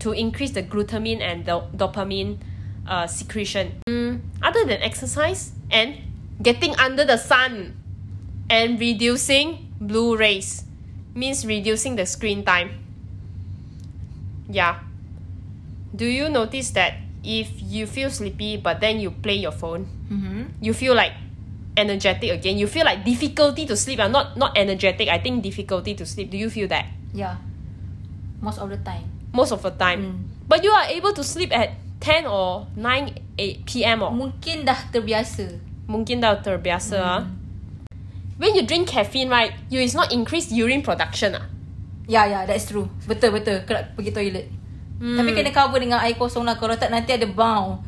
to 0.00 0.12
increase 0.12 0.52
the 0.52 0.62
glutamine 0.62 1.20
and 1.20 1.44
the 1.44 1.60
dopamine 1.76 2.38
uh, 2.86 3.06
secretion. 3.06 3.80
Mm, 3.88 4.20
other 4.42 4.64
than 4.64 4.82
exercise 4.82 5.52
and 5.70 5.96
getting 6.42 6.74
under 6.76 7.04
the 7.04 7.16
sun 7.16 7.76
and 8.48 8.80
reducing 8.80 9.68
blue 9.80 10.16
rays 10.16 10.64
means 11.14 11.44
reducing 11.44 11.96
the 11.96 12.06
screen 12.06 12.44
time. 12.44 12.84
Yeah, 14.48 14.80
do 15.94 16.06
you 16.06 16.28
notice 16.28 16.70
that 16.70 16.94
if 17.24 17.50
you 17.62 17.86
feel 17.86 18.10
sleepy 18.10 18.56
but 18.56 18.80
then 18.80 19.00
you 19.00 19.10
play 19.10 19.34
your 19.34 19.52
phone 19.52 19.86
mm-hmm. 20.10 20.44
you 20.60 20.72
feel 20.72 20.94
like 20.94 21.12
energetic 21.76 22.30
again 22.30 22.58
you 22.58 22.66
feel 22.66 22.84
like 22.84 23.04
difficulty 23.04 23.66
to 23.66 23.76
sleep 23.76 23.98
i'm 24.00 24.12
not 24.12 24.36
not 24.36 24.56
energetic 24.56 25.08
i 25.08 25.18
think 25.18 25.42
difficulty 25.42 25.94
to 25.94 26.06
sleep 26.06 26.30
do 26.30 26.36
you 26.36 26.50
feel 26.50 26.68
that 26.68 26.86
yeah 27.12 27.36
most 28.40 28.58
of 28.58 28.70
the 28.70 28.76
time 28.78 29.04
most 29.32 29.52
of 29.52 29.60
the 29.62 29.72
time 29.76 30.00
mm. 30.00 30.16
but 30.46 30.64
you 30.64 30.70
are 30.70 30.86
able 30.88 31.12
to 31.12 31.22
sleep 31.22 31.52
at 31.54 31.76
10 32.00 32.26
or 32.26 32.66
9 32.76 33.14
8 33.38 33.66
p.m. 33.66 33.98
or 34.02 34.10
mungkin 34.14 34.64
dah 34.64 34.78
terbiasa 34.90 35.58
mungkin 35.90 36.22
dah 36.22 36.38
terbiasa 36.38 36.96
mm. 36.98 37.06
ah 37.06 37.22
when 38.38 38.54
you 38.54 38.62
drink 38.62 38.86
caffeine 38.88 39.28
right 39.28 39.52
you 39.68 39.82
is 39.82 39.96
not 39.96 40.12
increase 40.14 40.52
urine 40.52 40.80
production 40.80 41.34
ah 41.34 41.46
yeah 42.06 42.24
yeah 42.24 42.42
that's 42.46 42.70
true 42.70 42.86
betul 43.04 43.34
betul 43.34 43.60
kena 43.66 43.88
pergi 43.98 44.12
toilet 44.14 44.48
Hmm. 44.98 45.14
Tapi 45.14 45.30
kena 45.30 45.54
cover 45.54 45.78
dengan 45.78 46.02
air 46.02 46.18
kosong 46.18 46.42
lah. 46.42 46.58
Kalau 46.58 46.74
tak 46.74 46.90
nanti 46.90 47.14
ada 47.14 47.26
bau. 47.26 47.78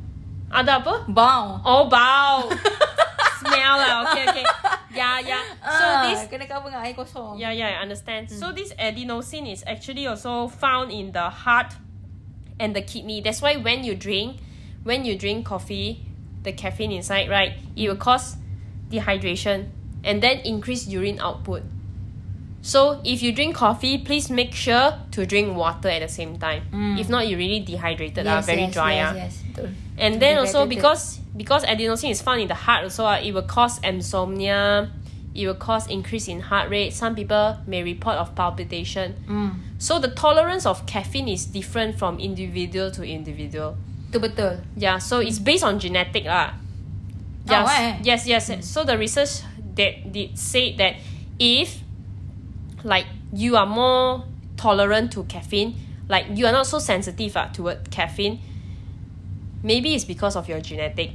Ada 0.50 0.78
apa? 0.82 1.06
Bau. 1.10 1.58
Oh, 1.66 1.90
bau. 1.90 2.46
Smell 3.40 3.74
lah. 3.80 4.04
Okay, 4.04 4.24
okay. 4.28 4.46
Yeah, 4.92 5.16
yeah. 5.20 5.44
So 5.80 5.84
uh, 5.84 6.12
this 6.12 6.28
kena 6.28 6.44
cover 6.44 6.68
dengan 6.68 6.84
air 6.84 6.92
kosong. 6.92 7.40
Yeah, 7.40 7.56
yeah. 7.56 7.80
I 7.80 7.82
understand. 7.82 8.28
Hmm. 8.28 8.36
So 8.36 8.46
this 8.52 8.76
adenosine 8.76 9.48
is 9.48 9.64
actually 9.64 10.04
also 10.04 10.48
found 10.48 10.92
in 10.92 11.12
the 11.16 11.32
heart 11.32 11.72
and 12.60 12.76
the 12.76 12.84
kidney. 12.84 13.24
That's 13.24 13.40
why 13.40 13.56
when 13.56 13.82
you 13.82 13.96
drink, 13.96 14.44
when 14.84 15.08
you 15.08 15.16
drink 15.16 15.48
coffee, 15.48 16.04
the 16.44 16.52
caffeine 16.52 16.92
inside, 16.92 17.28
right, 17.32 17.56
it 17.76 17.88
will 17.88 17.96
cause 17.96 18.36
dehydration 18.92 19.72
and 20.04 20.22
then 20.22 20.44
increase 20.44 20.86
urine 20.86 21.18
output. 21.20 21.62
So 22.62 23.00
if 23.04 23.22
you 23.22 23.32
drink 23.32 23.56
coffee, 23.56 23.98
please 23.98 24.28
make 24.28 24.54
sure 24.54 24.92
to 25.12 25.26
drink 25.26 25.56
water 25.56 25.88
at 25.88 26.02
the 26.02 26.08
same 26.08 26.36
time. 26.38 26.64
Mm. 26.72 27.00
If 27.00 27.08
not, 27.08 27.26
you 27.26 27.36
really 27.36 27.60
dehydrated, 27.60 28.26
ah, 28.26 28.36
yes, 28.36 28.44
uh, 28.44 28.46
very 28.46 28.60
yes, 28.62 28.74
dry. 28.74 28.92
Yes, 28.92 29.12
uh. 29.12 29.16
yes. 29.16 29.68
And 29.98 30.20
then 30.20 30.38
also 30.38 30.66
because 30.66 31.20
because 31.36 31.64
adenosine 31.64 32.10
is 32.10 32.20
found 32.20 32.40
in 32.40 32.48
the 32.48 32.54
heart, 32.54 32.84
also 32.84 33.04
uh, 33.04 33.20
it 33.22 33.32
will 33.32 33.48
cause 33.48 33.80
insomnia. 33.82 34.90
It 35.32 35.46
will 35.46 35.54
cause 35.54 35.86
increase 35.86 36.26
in 36.26 36.40
heart 36.40 36.70
rate. 36.70 36.92
Some 36.92 37.14
people 37.14 37.56
may 37.66 37.82
report 37.84 38.16
of 38.16 38.34
palpitation. 38.34 39.14
Mm. 39.28 39.54
So 39.78 39.98
the 39.98 40.08
tolerance 40.08 40.66
of 40.66 40.84
caffeine 40.86 41.28
is 41.28 41.46
different 41.46 41.98
from 41.98 42.18
individual 42.18 42.90
to 42.90 43.04
individual. 43.06 43.78
Itu 44.10 44.18
betul. 44.18 44.58
Yeah, 44.74 44.98
so 44.98 45.22
it's 45.22 45.38
based 45.38 45.62
on 45.62 45.78
genetic 45.78 46.26
lah. 46.26 46.58
Oh, 47.46 47.52
Yes, 47.52 47.70
eh? 47.70 47.98
yes, 48.02 48.26
yes. 48.26 48.66
So 48.66 48.82
the 48.82 48.98
research 48.98 49.46
that 49.78 50.12
did 50.12 50.34
say 50.34 50.74
that 50.76 50.98
if 51.38 51.78
like 52.84 53.06
you 53.32 53.56
are 53.56 53.66
more 53.66 54.24
tolerant 54.56 55.12
to 55.12 55.24
caffeine, 55.24 55.74
like 56.08 56.26
you 56.34 56.46
are 56.46 56.52
not 56.52 56.66
so 56.66 56.78
sensitive 56.78 57.36
uh, 57.36 57.48
toward 57.48 57.90
caffeine, 57.90 58.40
maybe 59.62 59.94
it's 59.94 60.04
because 60.04 60.36
of 60.36 60.48
your 60.48 60.60
genetic. 60.60 61.10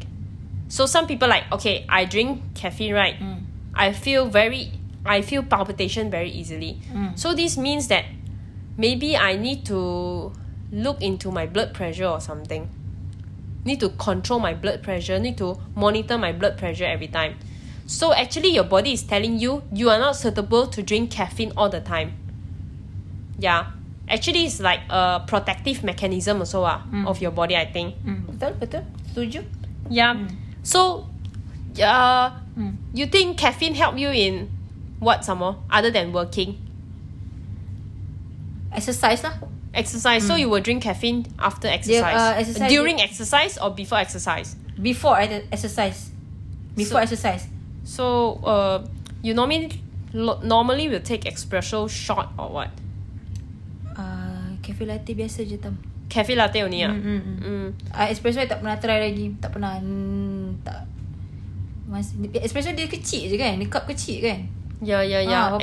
So 0.68 0.86
some 0.86 1.08
people 1.08 1.28
like 1.30 1.44
okay, 1.52 1.86
I 1.88 2.06
drink 2.06 2.42
caffeine 2.56 2.94
right, 2.94 3.20
Mm. 3.20 3.44
I 3.74 3.92
feel 3.92 4.28
very, 4.28 4.72
I 5.06 5.22
feel 5.22 5.44
palpitation 5.44 6.10
very 6.10 6.30
easily. 6.30 6.80
Mm. 6.94 7.20
So 7.20 7.34
this 7.34 7.58
means 7.58 7.88
that 7.90 8.06
maybe 8.78 9.18
I 9.18 9.36
need 9.36 9.66
to 9.66 10.32
look 10.72 11.02
into 11.02 11.32
my 11.32 11.46
blood 11.46 11.74
pressure 11.74 12.06
or 12.06 12.22
something. 12.22 12.70
Need 13.66 13.80
to 13.80 13.90
control 13.90 14.40
my 14.40 14.54
blood 14.54 14.82
pressure, 14.84 15.20
need 15.20 15.38
to 15.40 15.60
monitor 15.76 16.18
my 16.18 16.32
blood 16.32 16.58
pressure 16.58 16.86
every 16.86 17.08
time. 17.08 17.36
So 17.86 18.14
actually 18.14 18.50
your 18.50 18.64
body 18.66 18.94
is 18.94 19.04
telling 19.04 19.38
you 19.40 19.62
you 19.72 19.90
are 19.90 20.00
not 20.00 20.16
suitable 20.16 20.68
to 20.68 20.82
drink 20.82 21.12
caffeine 21.12 21.52
all 21.56 21.70
the 21.70 21.82
time. 21.82 22.14
Yeah. 23.38 23.72
Actually 24.10 24.46
it's 24.46 24.60
like 24.60 24.82
a 24.90 25.24
protective 25.28 25.84
mechanism 25.84 26.40
also 26.40 26.64
ah, 26.64 26.82
of 27.06 27.22
your 27.22 27.32
body 27.32 27.56
I 27.56 27.66
think. 27.72 27.96
Betul, 28.06 28.54
betul. 28.60 28.84
Setuju. 29.14 29.44
Yeah. 29.90 30.18
So 30.64 31.06
uh, 31.82 32.32
Hmm. 32.56 32.80
you 32.96 33.06
think 33.06 33.38
caffeine 33.38 33.76
help 33.76 34.00
you 34.00 34.10
in 34.16 34.48
what 35.04 35.26
some 35.26 35.40
more 35.44 35.58
other 35.70 35.92
than 35.92 36.14
working? 36.16 36.56
Exercise 38.72 39.24
lah. 39.24 39.34
Exercise. 39.74 40.24
So 40.26 40.36
you 40.36 40.48
will 40.50 40.62
drink 40.64 40.84
caffeine 40.84 41.28
after 41.38 41.68
Dia, 41.68 41.76
exercise. 41.76 42.16
uh, 42.16 42.34
exercise 42.40 42.72
During 42.72 43.02
exercise 43.02 43.58
or 43.60 43.72
before 43.76 44.00
exercise. 44.00 44.56
Before 44.80 45.16
I 45.20 45.44
exercise. 45.52 46.12
Before 46.76 47.00
So- 47.04 47.04
exercise. 47.12 47.48
So 47.86 48.42
uh, 48.42 48.82
you 49.22 49.38
normally 49.38 49.78
lo- 50.12 50.42
normally 50.42 50.90
will 50.90 51.06
take 51.06 51.30
espresso 51.30 51.86
shot 51.86 52.34
or 52.36 52.50
what? 52.50 52.74
Uh, 53.94 54.58
cafe 54.66 54.90
latte 54.90 55.14
biasa 55.14 55.46
je 55.46 55.62
tam. 55.62 55.78
Cafe 56.10 56.34
latte 56.36 56.66
only 56.66 56.82
ah. 56.82 56.90
Mm, 56.90 57.02
mm, 57.02 57.22
mm. 57.22 57.38
Mm. 57.46 57.68
Uh, 57.94 58.08
espresso 58.10 58.42
I 58.42 58.50
tak 58.50 58.66
pernah 58.66 58.82
try 58.82 58.98
lagi. 59.00 59.38
Tak 59.38 59.54
pernah. 59.54 59.78
Hmm, 59.78 60.58
tak. 60.66 60.90
Mas, 61.86 62.18
espresso 62.42 62.74
dia 62.74 62.90
kecil 62.90 63.30
je 63.30 63.38
kan? 63.38 63.62
Dia 63.62 63.70
cup 63.70 63.86
kecil 63.86 64.18
kan? 64.26 64.42
Yeah, 64.84 65.06
yeah, 65.06 65.22
yeah. 65.24 65.56
Ah, 65.56 65.62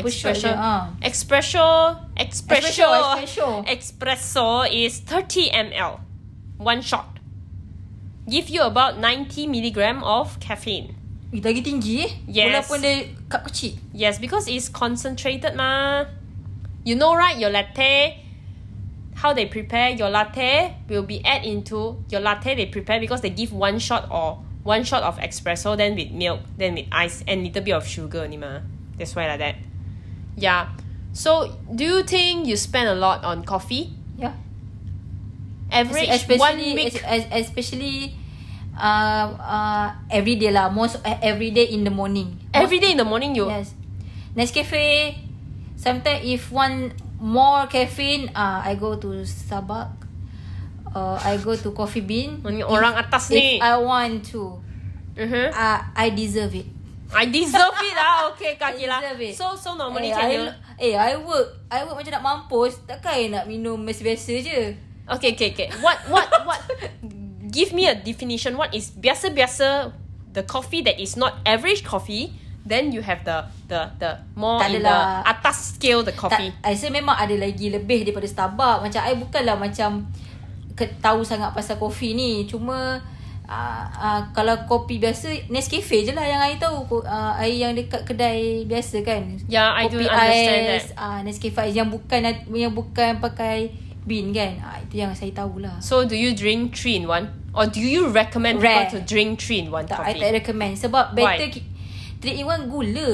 ah. 0.57 0.85
Espresso, 1.05 1.69
Espresso, 2.17 2.89
espresso. 2.89 3.47
espresso 3.69 4.49
is 4.71 5.05
30 5.05 5.53
ml, 5.53 6.01
one 6.57 6.81
shot. 6.81 7.21
Give 8.25 8.49
you 8.49 8.63
about 8.63 8.97
90 9.03 9.51
milligram 9.51 10.01
of 10.07 10.39
caffeine. 10.41 10.95
Eh, 11.33 11.41
lagi 11.41 11.65
tinggi 11.65 12.05
eh? 12.05 12.11
Yes. 12.29 12.69
Walaupun 12.69 12.79
dia 12.85 12.97
cup 13.33 13.49
kecil. 13.49 13.73
Yes, 13.97 14.21
because 14.21 14.45
it's 14.49 14.69
concentrated 14.69 15.57
ma. 15.57 16.05
You 16.85 16.93
know 16.99 17.15
right, 17.17 17.39
your 17.41 17.49
latte, 17.49 18.21
how 19.17 19.33
they 19.33 19.47
prepare 19.49 19.95
your 19.97 20.11
latte 20.11 20.77
will 20.91 21.07
be 21.07 21.23
add 21.25 21.47
into 21.47 22.03
your 22.11 22.21
latte 22.21 22.53
they 22.59 22.67
prepare 22.67 22.99
because 23.01 23.23
they 23.23 23.31
give 23.31 23.55
one 23.55 23.79
shot 23.79 24.11
or 24.11 24.43
one 24.67 24.83
shot 24.85 25.03
of 25.07 25.17
espresso 25.23 25.75
then 25.79 25.95
with 25.95 26.11
milk 26.11 26.41
then 26.59 26.75
with 26.75 26.87
ice 26.93 27.23
and 27.27 27.43
little 27.47 27.63
bit 27.63 27.73
of 27.73 27.87
sugar 27.87 28.27
only 28.27 28.37
ma. 28.37 28.61
That's 28.99 29.15
why 29.17 29.25
like 29.31 29.39
that. 29.41 29.57
Yeah. 30.37 30.75
So 31.17 31.55
do 31.71 31.85
you 31.85 32.03
think 32.05 32.45
you 32.51 32.57
spend 32.61 32.89
a 32.93 32.95
lot 32.99 33.25
on 33.25 33.45
coffee? 33.47 33.95
Ya. 34.19 34.33
Average 35.73 36.09
especially 36.13 36.39
one 36.39 36.59
week. 36.77 36.93
es- 36.93 37.05
es- 37.25 37.31
especially 37.49 38.13
uh, 38.77 39.27
uh, 39.37 39.87
every 40.09 40.37
day 40.37 40.51
lah 40.51 40.69
most 40.73 41.01
uh, 41.05 41.19
every 41.21 41.51
day 41.51 41.73
in 41.73 41.85
the 41.85 41.93
morning 41.93 42.39
Every 42.53 42.79
day 42.81 42.93
in 42.93 42.99
the 43.01 43.09
morning 43.09 43.33
you 43.37 43.49
yes 43.49 43.75
Nescafe 44.37 45.17
sometimes 45.77 46.25
if 46.25 46.49
one 46.53 46.93
more 47.21 47.69
caffeine 47.69 48.33
uh, 48.33 48.65
I 48.65 48.77
go 48.77 48.97
to 48.97 49.23
Starbucks 49.29 50.03
uh, 50.95 51.17
I 51.21 51.37
go 51.41 51.57
to 51.57 51.69
Coffee 51.73 52.05
Bean 52.05 52.41
Ni 52.45 52.61
If- 52.61 52.69
orang 52.69 52.97
atas 52.97 53.33
if 53.33 53.37
ni. 53.37 53.61
I 53.61 53.77
want 53.77 54.25
to 54.33 54.61
uh-huh. 55.17 55.49
uh, 55.53 55.79
I 55.97 56.11
deserve 56.13 56.57
it 56.57 56.69
I 57.13 57.29
deserve 57.29 57.77
it 57.85 57.93
ah. 58.01 58.33
Okay, 58.33 58.57
kaki 58.57 58.89
lah. 58.89 59.05
So 59.37 59.53
so 59.53 59.77
normally 59.77 60.09
eh, 60.09 60.17
can 60.17 60.33
I, 60.33 60.33
you 60.33 60.45
eh 60.81 60.95
I 60.97 61.13
work 61.21 61.45
I 61.69 61.85
work 61.85 62.01
macam 62.01 62.09
nak 62.09 62.25
mampus 62.25 62.81
Takkan 62.89 63.13
I 63.13 63.25
nak 63.29 63.45
minum 63.45 63.77
biasa-biasa 63.85 64.33
je 64.41 64.61
Okay, 65.03 65.35
okay, 65.35 65.51
okay. 65.53 65.69
What, 65.83 65.99
what, 66.09 66.25
what? 66.47 66.63
Give 67.53 67.77
me 67.77 67.85
a 67.85 67.93
definition. 67.93 68.57
What 68.57 68.73
is 68.73 68.97
biasa 68.97 69.37
biasa? 69.37 69.93
The 70.33 70.49
coffee 70.49 70.81
that 70.89 70.97
is 70.97 71.21
not 71.21 71.45
average 71.45 71.85
coffee. 71.85 72.33
Then 72.65 72.95
you 72.95 73.05
have 73.05 73.27
the 73.27 73.45
the 73.69 73.91
the 74.01 74.17
more 74.33 74.57
Tak 74.57 74.71
in 74.73 74.81
the 74.81 74.89
adalah. 74.89 75.27
atas 75.29 75.77
scale 75.77 76.01
the 76.01 76.15
coffee. 76.17 76.55
Tak, 76.63 76.65
I 76.65 76.73
rasa 76.73 76.89
memang 76.89 77.19
ada 77.19 77.35
lagi 77.37 77.69
lebih 77.69 78.09
daripada 78.09 78.25
Starbucks. 78.25 78.87
Macam 78.87 79.01
I 79.03 79.13
bukanlah 79.19 79.57
macam 79.61 79.91
ke, 80.73 80.89
tahu 81.03 81.21
sangat 81.27 81.53
pasal 81.53 81.77
kopi 81.77 82.15
ni. 82.15 82.47
Cuma 82.49 83.03
uh, 83.45 83.85
uh, 83.93 84.21
kalau 84.31 84.55
kopi 84.71 85.03
biasa 85.03 85.51
Nescafe 85.51 86.07
je 86.07 86.15
lah 86.15 86.23
yang 86.23 86.39
I 86.39 86.57
tahu. 86.57 87.03
Uh, 87.03 87.35
I 87.37 87.61
yang 87.61 87.75
dekat 87.75 88.07
kedai 88.07 88.63
biasa 88.65 89.03
kan. 89.03 89.43
Yeah, 89.51 89.75
I 89.75 89.91
do 89.91 89.99
kopi 90.01 90.07
understand 90.09 90.63
ais, 90.71 90.87
Uh, 90.95 91.19
Nescafe 91.27 91.59
ais 91.67 91.75
yang 91.75 91.91
bukan 91.91 92.25
yang 92.55 92.73
bukan 92.73 93.19
pakai 93.19 93.75
bean 94.07 94.31
kan. 94.31 94.63
Uh, 94.63 94.79
itu 94.87 95.03
yang 95.03 95.11
saya 95.19 95.35
tahulah. 95.35 95.83
So 95.83 96.07
do 96.07 96.15
you 96.15 96.31
drink 96.33 96.79
three 96.79 97.03
in 97.03 97.11
one, 97.11 97.27
or 97.53 97.69
do 97.69 97.81
you 97.81 98.09
recommend 98.09 98.61
Rare. 98.61 98.89
people 98.89 98.97
to 98.97 98.99
drink 99.05 99.39
three 99.39 99.61
in 99.61 99.69
one 99.69 99.85
Tak, 99.85 100.01
I 100.01 100.13
coffee? 100.13 100.21
tak 100.21 100.31
recommend. 100.43 100.75
Sebab 100.77 101.05
Why? 101.13 101.37
better 101.37 101.49
ki- 101.53 101.69
three 102.19 102.41
in 102.41 102.47
one 102.47 102.67
gula. 102.67 103.11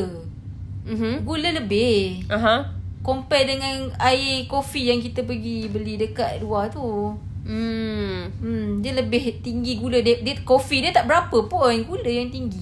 Mhm. 0.89 1.27
Gula 1.27 1.49
lebih. 1.59 2.25
Uh 2.27 2.39
huh. 2.39 2.61
Compare 3.03 3.45
dengan 3.47 3.89
air 3.99 4.45
kopi 4.47 4.89
yang 4.89 5.01
kita 5.01 5.23
pergi 5.23 5.69
beli 5.69 5.97
dekat 5.97 6.41
luar 6.41 6.69
tu. 6.69 7.15
Mm. 7.49 8.19
Hmm, 8.45 8.69
dia 8.85 8.93
lebih 8.93 9.41
tinggi 9.41 9.81
gula 9.81 10.05
dia, 10.05 10.21
dia 10.21 10.37
kopi 10.45 10.85
dia 10.85 10.93
tak 10.93 11.09
berapa 11.09 11.49
pun 11.49 11.73
gula 11.89 12.05
yang 12.05 12.29
tinggi. 12.29 12.61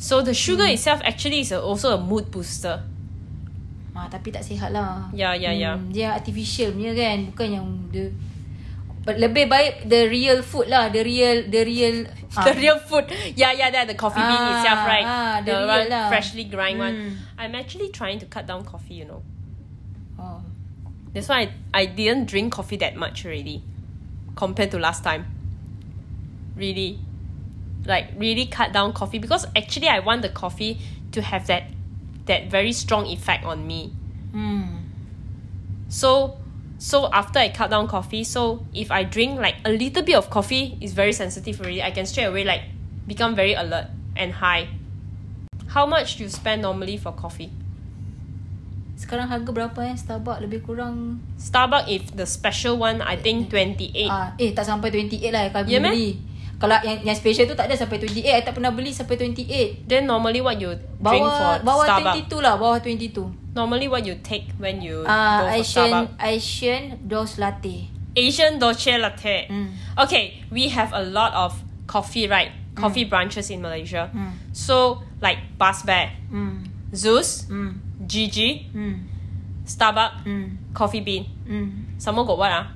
So 0.00 0.24
the 0.24 0.32
sugar 0.32 0.64
itself 0.64 1.04
actually 1.04 1.44
is 1.44 1.52
a, 1.52 1.60
also 1.60 1.92
a 1.92 2.00
mood 2.00 2.32
booster. 2.32 2.80
Ah 3.92 4.08
tapi 4.08 4.32
tak 4.32 4.40
sihat 4.42 4.72
lah. 4.72 5.06
Ya, 5.12 5.36
ya, 5.36 5.52
ya. 5.52 5.76
Hmm, 5.76 5.92
dia 5.92 6.16
artificial 6.16 6.72
punya 6.72 6.96
kan, 6.96 7.30
bukan 7.30 7.48
yang 7.52 7.66
dia 7.92 8.08
But 9.04 9.20
lebih 9.20 9.52
baik 9.52 9.84
the 9.84 10.08
real 10.08 10.40
food 10.40 10.72
lah, 10.72 10.88
the 10.88 11.04
real 11.04 11.44
the 11.44 11.62
real 11.64 11.96
The 12.34 12.50
real 12.58 12.78
food. 12.82 13.06
Yeah, 13.38 13.54
yeah, 13.54 13.70
that 13.70 13.86
the 13.86 13.94
coffee 13.94 14.18
bean 14.18 14.34
Ah, 14.42 14.58
itself, 14.58 14.80
right? 14.90 15.06
ah, 15.06 15.36
the 15.44 15.52
the 15.52 15.58
real 15.60 15.68
one 15.70 15.86
lah. 15.86 16.08
freshly 16.10 16.44
grind 16.50 16.82
one. 16.82 16.94
Mm. 16.94 17.10
I'm 17.38 17.54
actually 17.54 17.94
trying 17.94 18.18
to 18.18 18.26
cut 18.26 18.48
down 18.50 18.66
coffee, 18.66 18.98
you 18.98 19.06
know. 19.06 19.22
Oh. 20.18 20.42
That's 21.14 21.30
why 21.30 21.46
I, 21.70 21.82
I 21.82 21.84
didn't 21.86 22.26
drink 22.26 22.50
coffee 22.50 22.74
that 22.82 22.98
much 22.98 23.22
already 23.22 23.62
compared 24.34 24.74
to 24.74 24.82
last 24.82 25.04
time. 25.06 25.30
Really. 26.58 26.98
Like 27.86 28.16
really 28.18 28.46
cut 28.50 28.72
down 28.72 28.90
coffee 28.96 29.20
because 29.22 29.46
actually 29.54 29.86
I 29.86 30.00
want 30.00 30.22
the 30.26 30.32
coffee 30.32 30.80
to 31.12 31.22
have 31.22 31.46
that 31.46 31.70
that 32.26 32.50
very 32.50 32.72
strong 32.72 33.06
effect 33.06 33.44
on 33.44 33.62
me. 33.68 33.92
Hmm. 34.32 34.90
So 35.86 36.40
so 36.84 37.08
after 37.08 37.40
I 37.40 37.48
cut 37.48 37.72
down 37.72 37.88
coffee, 37.88 38.28
so 38.28 38.60
if 38.76 38.92
I 38.92 39.08
drink 39.08 39.40
like 39.40 39.56
a 39.64 39.72
little 39.72 40.04
bit 40.04 40.20
of 40.20 40.28
coffee, 40.28 40.76
it's 40.84 40.92
very 40.92 41.16
sensitive 41.16 41.56
already. 41.64 41.80
I 41.80 41.88
can 41.90 42.04
straight 42.04 42.28
away 42.28 42.44
like 42.44 42.68
become 43.08 43.32
very 43.32 43.56
alert 43.56 43.88
and 44.12 44.36
high. 44.36 44.68
How 45.72 45.88
much 45.88 46.20
you 46.20 46.28
spend 46.28 46.60
normally 46.60 47.00
for 47.00 47.16
coffee? 47.16 47.48
Sekarang 49.00 49.32
harga 49.32 49.48
berapa 49.50 49.80
eh 49.90 49.96
Starbucks 49.96 50.44
lebih 50.44 50.60
kurang 50.62 51.24
Starbucks 51.40 51.88
if 51.88 52.02
the 52.14 52.28
special 52.28 52.76
one 52.76 53.00
I 53.00 53.16
think 53.16 53.48
28. 53.48 54.06
ah 54.06 54.36
eh 54.36 54.52
tak 54.52 54.68
sampai 54.68 54.92
28 54.92 55.32
lah 55.32 55.42
kalau 55.50 55.66
Ya, 55.66 55.80
beli. 55.80 56.20
Kalau 56.54 56.76
yang 56.80 57.02
yang 57.02 57.16
special 57.16 57.44
tu 57.44 57.54
tak 57.54 57.66
ada 57.66 57.74
sampai 57.74 57.98
28. 57.98 58.24
I 58.24 58.40
tak 58.40 58.54
pernah 58.54 58.70
beli 58.70 58.94
sampai 58.94 59.18
28. 59.18 59.84
Then 59.84 60.06
normally 60.06 60.40
what 60.40 60.56
you 60.56 60.72
drink 60.76 61.24
for 61.24 61.60
Bawah 61.60 61.60
bawah 61.60 61.86
Starbucks? 61.86 62.30
22 62.30 62.46
lah, 62.46 62.54
bawah 62.56 62.78
22. 62.80 63.54
Normally 63.54 63.86
what 63.86 64.02
you 64.02 64.18
take 64.22 64.50
when 64.58 64.82
you 64.82 65.02
Ah, 65.04 65.42
go 65.42 65.46
for 65.46 65.50
Asian 65.54 65.90
Starbucks? 65.90 66.10
Asian 66.18 66.82
Dose 67.04 67.34
Latte. 67.38 67.76
Asian 68.14 68.58
Dolce 68.58 68.94
Latte. 68.98 69.50
Mm. 69.50 69.68
Okay, 69.98 70.42
we 70.50 70.70
have 70.70 70.94
a 70.94 71.02
lot 71.02 71.34
of 71.34 71.58
coffee, 71.86 72.30
right? 72.30 72.50
Coffee 72.74 73.06
branches 73.06 73.50
in 73.50 73.62
Malaysia. 73.62 74.10
Mm. 74.10 74.34
So 74.50 75.02
like 75.22 75.38
Bus 75.58 75.82
Hmm. 76.30 76.62
Zeus, 76.94 77.46
Hmm. 77.50 77.78
Gigi, 78.06 78.70
Hmm. 78.70 79.06
Starbucks, 79.66 80.22
Hmm. 80.26 80.46
Coffee 80.74 81.02
Bean. 81.02 81.26
Some 81.98 82.18
more 82.18 82.26
got 82.26 82.38
what 82.38 82.50
ah? 82.50 82.66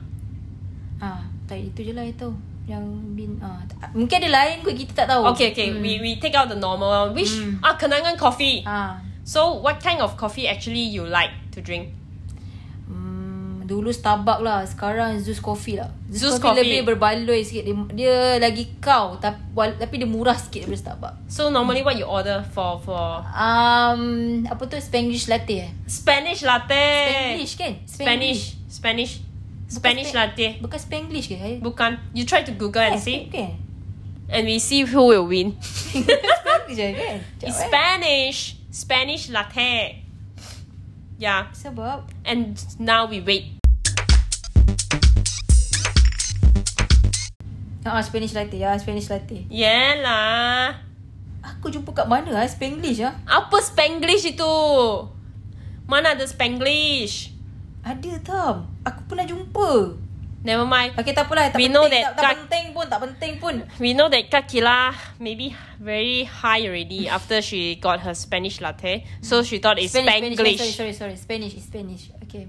Ah, 0.98 1.22
tak 1.46 1.58
itu 1.62 1.90
je 1.90 1.92
lah 1.94 2.06
itu. 2.06 2.30
Yang 2.68 2.84
bin 3.16 3.40
ah 3.40 3.64
tak, 3.64 3.96
mungkin 3.96 4.20
ada 4.20 4.30
lain 4.30 4.60
kot 4.60 4.76
kita 4.76 4.92
tak 4.92 5.06
tahu. 5.08 5.32
Okay, 5.32 5.50
okay. 5.50 5.72
We 5.72 5.98
we 5.98 6.20
take 6.20 6.36
out 6.36 6.46
the 6.46 6.54
normal 6.54 7.08
one. 7.08 7.16
Which 7.16 7.32
Mm. 7.32 7.64
ah 7.64 7.74
Kenangan 7.74 8.14
coffee. 8.14 8.60
ah 8.62 9.00
So 9.24 9.56
what 9.56 9.76
kind 9.78 10.00
of 10.00 10.16
coffee 10.16 10.44
actually 10.44 10.84
you 10.84 11.04
like 11.04 11.32
to 11.52 11.60
drink? 11.60 11.92
hmm, 12.88 13.64
Dulu 13.64 13.92
Starbucks 13.92 14.40
lah 14.40 14.64
Sekarang 14.64 15.20
Zeus 15.20 15.36
Coffee 15.36 15.76
lah 15.76 15.92
Zeus 16.08 16.40
Coffee, 16.40 16.40
Coffee. 16.40 16.60
lebih 16.64 16.80
berbaloi 16.88 17.44
sikit 17.44 17.68
dia, 17.68 17.76
dia 17.92 18.16
lagi 18.40 18.72
kau 18.80 19.20
tapi, 19.20 19.36
tapi 19.76 19.94
dia 20.00 20.08
murah 20.08 20.32
sikit 20.32 20.64
daripada 20.64 20.80
Starbucks 20.80 21.18
So 21.28 21.52
normally 21.52 21.84
what 21.84 22.00
you 22.00 22.08
order 22.08 22.40
for 22.40 22.80
for 22.80 23.20
Um, 23.28 24.48
apa 24.48 24.64
tu 24.64 24.80
Spanglish 24.80 25.28
latte 25.28 25.68
eh? 25.68 25.70
Spanish 25.84 26.40
latte. 26.40 26.80
Spanglish 26.80 27.54
kan? 27.54 27.72
Spanish. 27.84 28.40
Spanish. 28.64 29.12
Spanish 29.12 29.12
Span- 29.68 30.00
latte. 30.00 30.56
Bukan 30.64 30.78
Spanglish 30.80 31.28
ke? 31.28 31.60
Bukan. 31.60 32.00
You 32.16 32.24
try 32.24 32.40
to 32.40 32.52
Google 32.56 32.80
and 32.80 32.96
see, 32.96 33.28
Okay. 33.28 33.52
and 34.32 34.48
we 34.48 34.56
see 34.56 34.88
who 34.88 35.12
will 35.12 35.28
win. 35.28 35.60
Spanglish 36.40 36.76
je 36.80 36.88
kan? 36.96 37.16
Sekejap, 37.20 37.44
It's 37.44 37.60
eh. 37.60 37.66
Spanish. 37.68 38.38
Spanish 38.72 39.24
latte. 39.28 40.04
Yeah. 41.20 41.52
Sebab 41.52 42.08
And 42.24 42.56
now 42.80 43.04
we 43.04 43.20
wait. 43.20 43.60
Ah, 47.84 48.00
Spanish 48.04 48.36
latte 48.36 48.60
ya, 48.60 48.76
Spanish 48.76 49.08
latte. 49.08 49.48
Yeah 49.48 50.00
lah. 50.04 50.76
Aku 51.40 51.72
jumpa 51.72 51.96
kat 51.96 52.06
mana 52.08 52.36
ah 52.36 52.44
Spanglish 52.44 53.00
ah? 53.00 53.16
Apa 53.24 53.60
Spanglish 53.64 54.28
itu? 54.28 54.54
Mana 55.88 56.12
ada 56.12 56.24
Spanglish? 56.28 57.32
Ada 57.80 58.20
tam. 58.20 58.68
Aku 58.88 59.00
pernah 59.04 59.26
jumpa. 59.28 59.94
Never 60.38 60.64
mind. 60.64 60.94
Okay, 60.96 61.12
tak 61.12 61.26
apalah. 61.26 61.50
Tak 61.50 61.58
We 61.58 61.66
penting, 61.66 61.74
know 61.74 61.84
tak, 61.90 61.98
that 61.98 62.14
tak 62.14 62.22
Kak- 62.22 62.36
penting 62.46 62.64
pun, 62.72 62.84
tak 62.86 63.00
penting 63.02 63.32
pun. 63.42 63.54
We 63.82 63.90
know 63.92 64.06
that 64.08 64.24
Kakila 64.30 64.94
maybe 65.18 65.50
very 65.82 66.24
high 66.24 66.62
already 66.64 67.10
after 67.10 67.42
she 67.42 67.74
got 67.76 68.00
her 68.06 68.14
Spanish 68.14 68.62
latte. 68.62 69.02
So 69.20 69.42
she 69.42 69.58
thought 69.58 69.82
it's 69.82 69.92
Spanish, 69.92 70.38
Spanglish. 70.38 70.56
Spanish. 70.56 70.58
Sorry, 70.62 70.72
sorry, 70.72 70.94
sorry. 70.94 71.16
Spanish 71.18 71.52
is 71.58 71.66
Spanish. 71.66 72.08
Okay. 72.24 72.46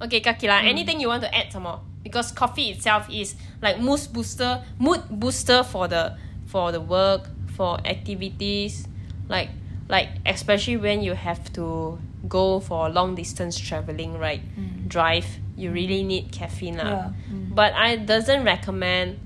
Okay, 0.00 0.20
Kakila, 0.22 0.62
anything 0.62 1.00
you 1.02 1.08
want 1.08 1.26
to 1.26 1.30
add 1.34 1.50
some 1.50 1.64
more? 1.66 1.80
Because 2.06 2.30
coffee 2.30 2.70
itself 2.70 3.10
is 3.10 3.34
like 3.60 3.82
mood 3.82 3.98
booster, 4.14 4.62
mood 4.78 5.02
booster 5.10 5.66
for 5.66 5.88
the 5.90 6.14
for 6.46 6.70
the 6.70 6.80
work, 6.80 7.26
for 7.58 7.80
activities, 7.82 8.86
like 9.26 9.50
like 9.90 10.14
especially 10.24 10.76
when 10.78 11.02
you 11.02 11.18
have 11.18 11.42
to 11.58 11.98
go 12.30 12.60
for 12.62 12.86
long 12.88 13.18
distance 13.18 13.58
traveling, 13.58 14.14
right? 14.14 14.40
Drive, 14.88 15.38
you 15.56 15.70
really 15.70 16.02
need 16.02 16.30
caffeine 16.32 16.78
lah. 16.78 17.10
Yeah. 17.10 17.32
Mm. 17.32 17.54
But 17.54 17.74
I 17.74 17.96
doesn't 17.96 18.44
recommend 18.44 19.18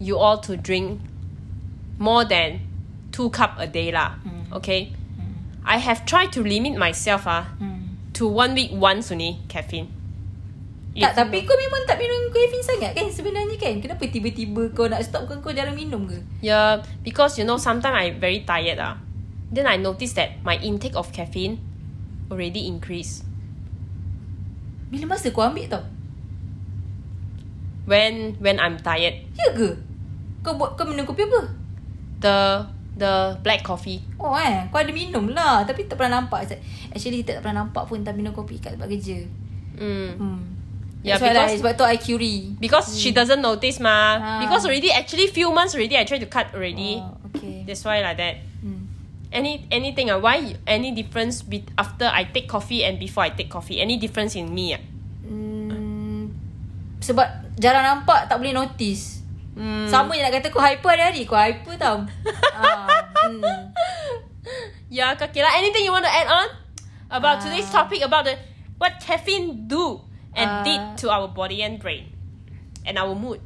you 0.00 0.18
all 0.18 0.38
to 0.48 0.56
drink 0.56 1.00
more 1.98 2.24
than 2.24 2.60
two 3.12 3.30
cup 3.30 3.60
a 3.60 3.66
day 3.68 3.92
lah. 3.92 4.16
Okay. 4.52 4.92
I 5.62 5.78
have 5.78 6.02
tried 6.02 6.34
to 6.34 6.42
limit 6.42 6.74
myself 6.74 7.22
ah 7.30 7.54
Hmm. 7.62 7.94
to 8.18 8.26
one 8.26 8.58
week 8.58 8.74
once 8.74 9.14
only 9.14 9.38
caffeine. 9.46 9.86
Tak, 10.92 11.16
tapi 11.16 11.46
kau 11.48 11.56
memang 11.56 11.88
tak 11.88 11.96
minum 11.96 12.28
caffeine 12.34 12.60
sangat 12.60 12.92
kan 12.92 13.08
sebenarnya 13.08 13.56
kan? 13.56 13.78
Kenapa 13.80 14.04
tiba-tiba 14.10 14.74
kau 14.76 14.90
nak 14.90 15.00
stop 15.06 15.24
kan 15.30 15.40
kau 15.40 15.54
jarang 15.54 15.72
minum 15.78 16.04
ke? 16.04 16.18
Yeah, 16.44 16.82
because 17.00 17.38
you 17.40 17.46
know 17.48 17.56
sometimes 17.56 17.94
I 17.96 18.12
very 18.18 18.44
tired 18.44 18.76
ah. 18.82 19.00
Then 19.48 19.64
I 19.70 19.78
noticed 19.80 20.18
that 20.20 20.42
my 20.44 20.58
intake 20.60 20.98
of 20.98 21.14
caffeine 21.14 21.62
already 22.28 22.68
increased 22.68 23.24
Bila 24.92 25.16
masa 25.16 25.32
kau 25.32 25.40
ambil 25.40 25.66
tau? 25.66 25.80
when 27.82 28.36
when 28.38 28.60
I'm 28.62 28.78
tired. 28.78 29.26
Ya 29.34 29.50
ke? 29.50 29.74
Kau 30.42 30.54
buat 30.54 30.78
kau 30.78 30.86
minum 30.86 31.02
kopi 31.02 31.26
apa? 31.26 31.50
The 32.22 32.36
the 32.94 33.12
black 33.42 33.66
coffee. 33.66 33.98
Oh 34.20 34.36
eh, 34.38 34.68
kau 34.70 34.78
ada 34.78 34.92
minum 34.92 35.32
lah 35.32 35.64
Tapi 35.64 35.88
tak 35.90 35.96
pernah 35.98 36.20
nampak 36.20 36.44
Actually 36.92 37.24
kita 37.24 37.40
tak 37.40 37.48
pernah 37.48 37.64
nampak 37.66 37.88
pun 37.88 38.04
Tak 38.04 38.14
minum 38.14 38.30
kopi 38.30 38.60
kat 38.60 38.76
tempat 38.76 38.86
kerja 38.86 39.18
Mm. 39.72 40.10
hmm. 40.20 40.40
Yeah, 41.00 41.16
That's 41.16 41.24
lah, 41.24 41.48
because- 41.48 41.58
Sebab 41.64 41.72
tu 41.74 41.84
I 41.88 41.96
curi 41.96 42.36
Because 42.60 42.92
she 42.94 43.10
doesn't 43.10 43.40
notice 43.40 43.80
ma. 43.80 44.20
Ah. 44.20 44.38
Because 44.44 44.68
already 44.68 44.92
actually 44.92 45.26
few 45.26 45.48
months 45.50 45.72
already 45.74 45.96
I 45.96 46.04
tried 46.04 46.20
to 46.20 46.28
cut 46.28 46.52
already. 46.52 47.00
oh, 47.00 47.16
Okay 47.32 47.64
That's 47.64 47.80
why 47.82 47.98
like 47.98 48.20
that. 48.20 48.44
Any 49.32 49.64
anything 49.72 50.12
ah? 50.12 50.20
Why 50.20 50.54
any 50.68 50.92
difference 50.92 51.40
be 51.40 51.64
after 51.74 52.04
I 52.04 52.28
take 52.28 52.44
coffee 52.46 52.84
and 52.84 53.00
before 53.00 53.24
I 53.24 53.32
take 53.32 53.48
coffee? 53.48 53.80
Any 53.80 53.96
difference 53.96 54.36
in 54.36 54.52
me 54.52 54.76
ah? 54.76 54.82
Hmm, 55.24 56.28
Sebab 57.00 57.56
jarang 57.56 57.80
nampak 57.82 58.28
Tak 58.28 58.36
boleh 58.38 58.52
notice 58.52 59.24
Mm. 59.52 59.84
Sama 59.84 60.16
je 60.16 60.24
nak 60.24 60.32
kata 60.32 60.48
kau 60.48 60.64
hyper 60.64 60.88
hari-hari 60.96 61.28
Kau 61.28 61.36
hyper 61.36 61.76
tau 61.76 62.00
ah, 62.56 62.88
hmm. 63.28 63.68
Yeah, 64.88 65.12
Kakila. 65.12 65.44
Anything 65.60 65.84
you 65.84 65.92
want 65.92 66.08
to 66.08 66.12
add 66.12 66.24
on 66.24 66.48
about 67.12 67.36
Ah. 67.36 67.44
today's 67.44 67.68
topic 67.68 68.00
about 68.00 68.24
the 68.24 68.32
what 68.80 68.96
caffeine 68.96 69.68
do 69.68 70.00
and 70.32 70.48
Ah. 70.48 70.64
did 70.64 70.80
to 71.04 71.12
our 71.12 71.28
body 71.28 71.60
and 71.60 71.76
brain 71.76 72.08
and 72.88 72.96
our 72.96 73.12
mood? 73.12 73.44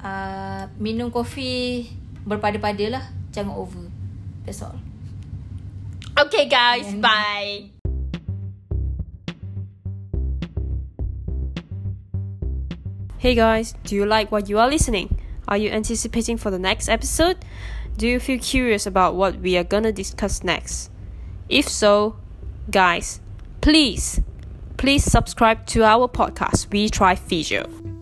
uh, 0.00 0.64
Minum 0.80 1.12
kopi 1.12 1.92
Berpada-pada 2.24 2.84
lah 2.88 3.04
Jangan 3.28 3.52
over 3.52 3.84
That's 4.48 4.64
all 4.64 4.80
Okay, 6.24 6.48
guys. 6.48 6.86
And- 6.88 7.02
Bye. 7.02 7.70
Hey 13.18 13.34
guys, 13.34 13.74
do 13.84 13.94
you 13.94 14.04
like 14.04 14.30
what 14.30 14.48
you 14.48 14.58
are 14.58 14.68
listening? 14.68 15.18
Are 15.48 15.56
you 15.56 15.70
anticipating 15.70 16.36
for 16.36 16.50
the 16.50 16.58
next 16.58 16.88
episode? 16.88 17.38
Do 17.96 18.06
you 18.06 18.20
feel 18.20 18.38
curious 18.38 18.86
about 18.86 19.14
what 19.14 19.36
we 19.40 19.56
are 19.56 19.64
gonna 19.64 19.92
discuss 19.92 20.42
next? 20.44 20.90
If 21.48 21.68
so, 21.68 22.16
guys, 22.70 23.20
please, 23.60 24.20
please 24.76 25.04
subscribe 25.04 25.66
to 25.66 25.84
our 25.84 26.08
podcast, 26.08 26.70
We 26.70 26.88
Try 26.88 27.14
Physio. 27.14 27.93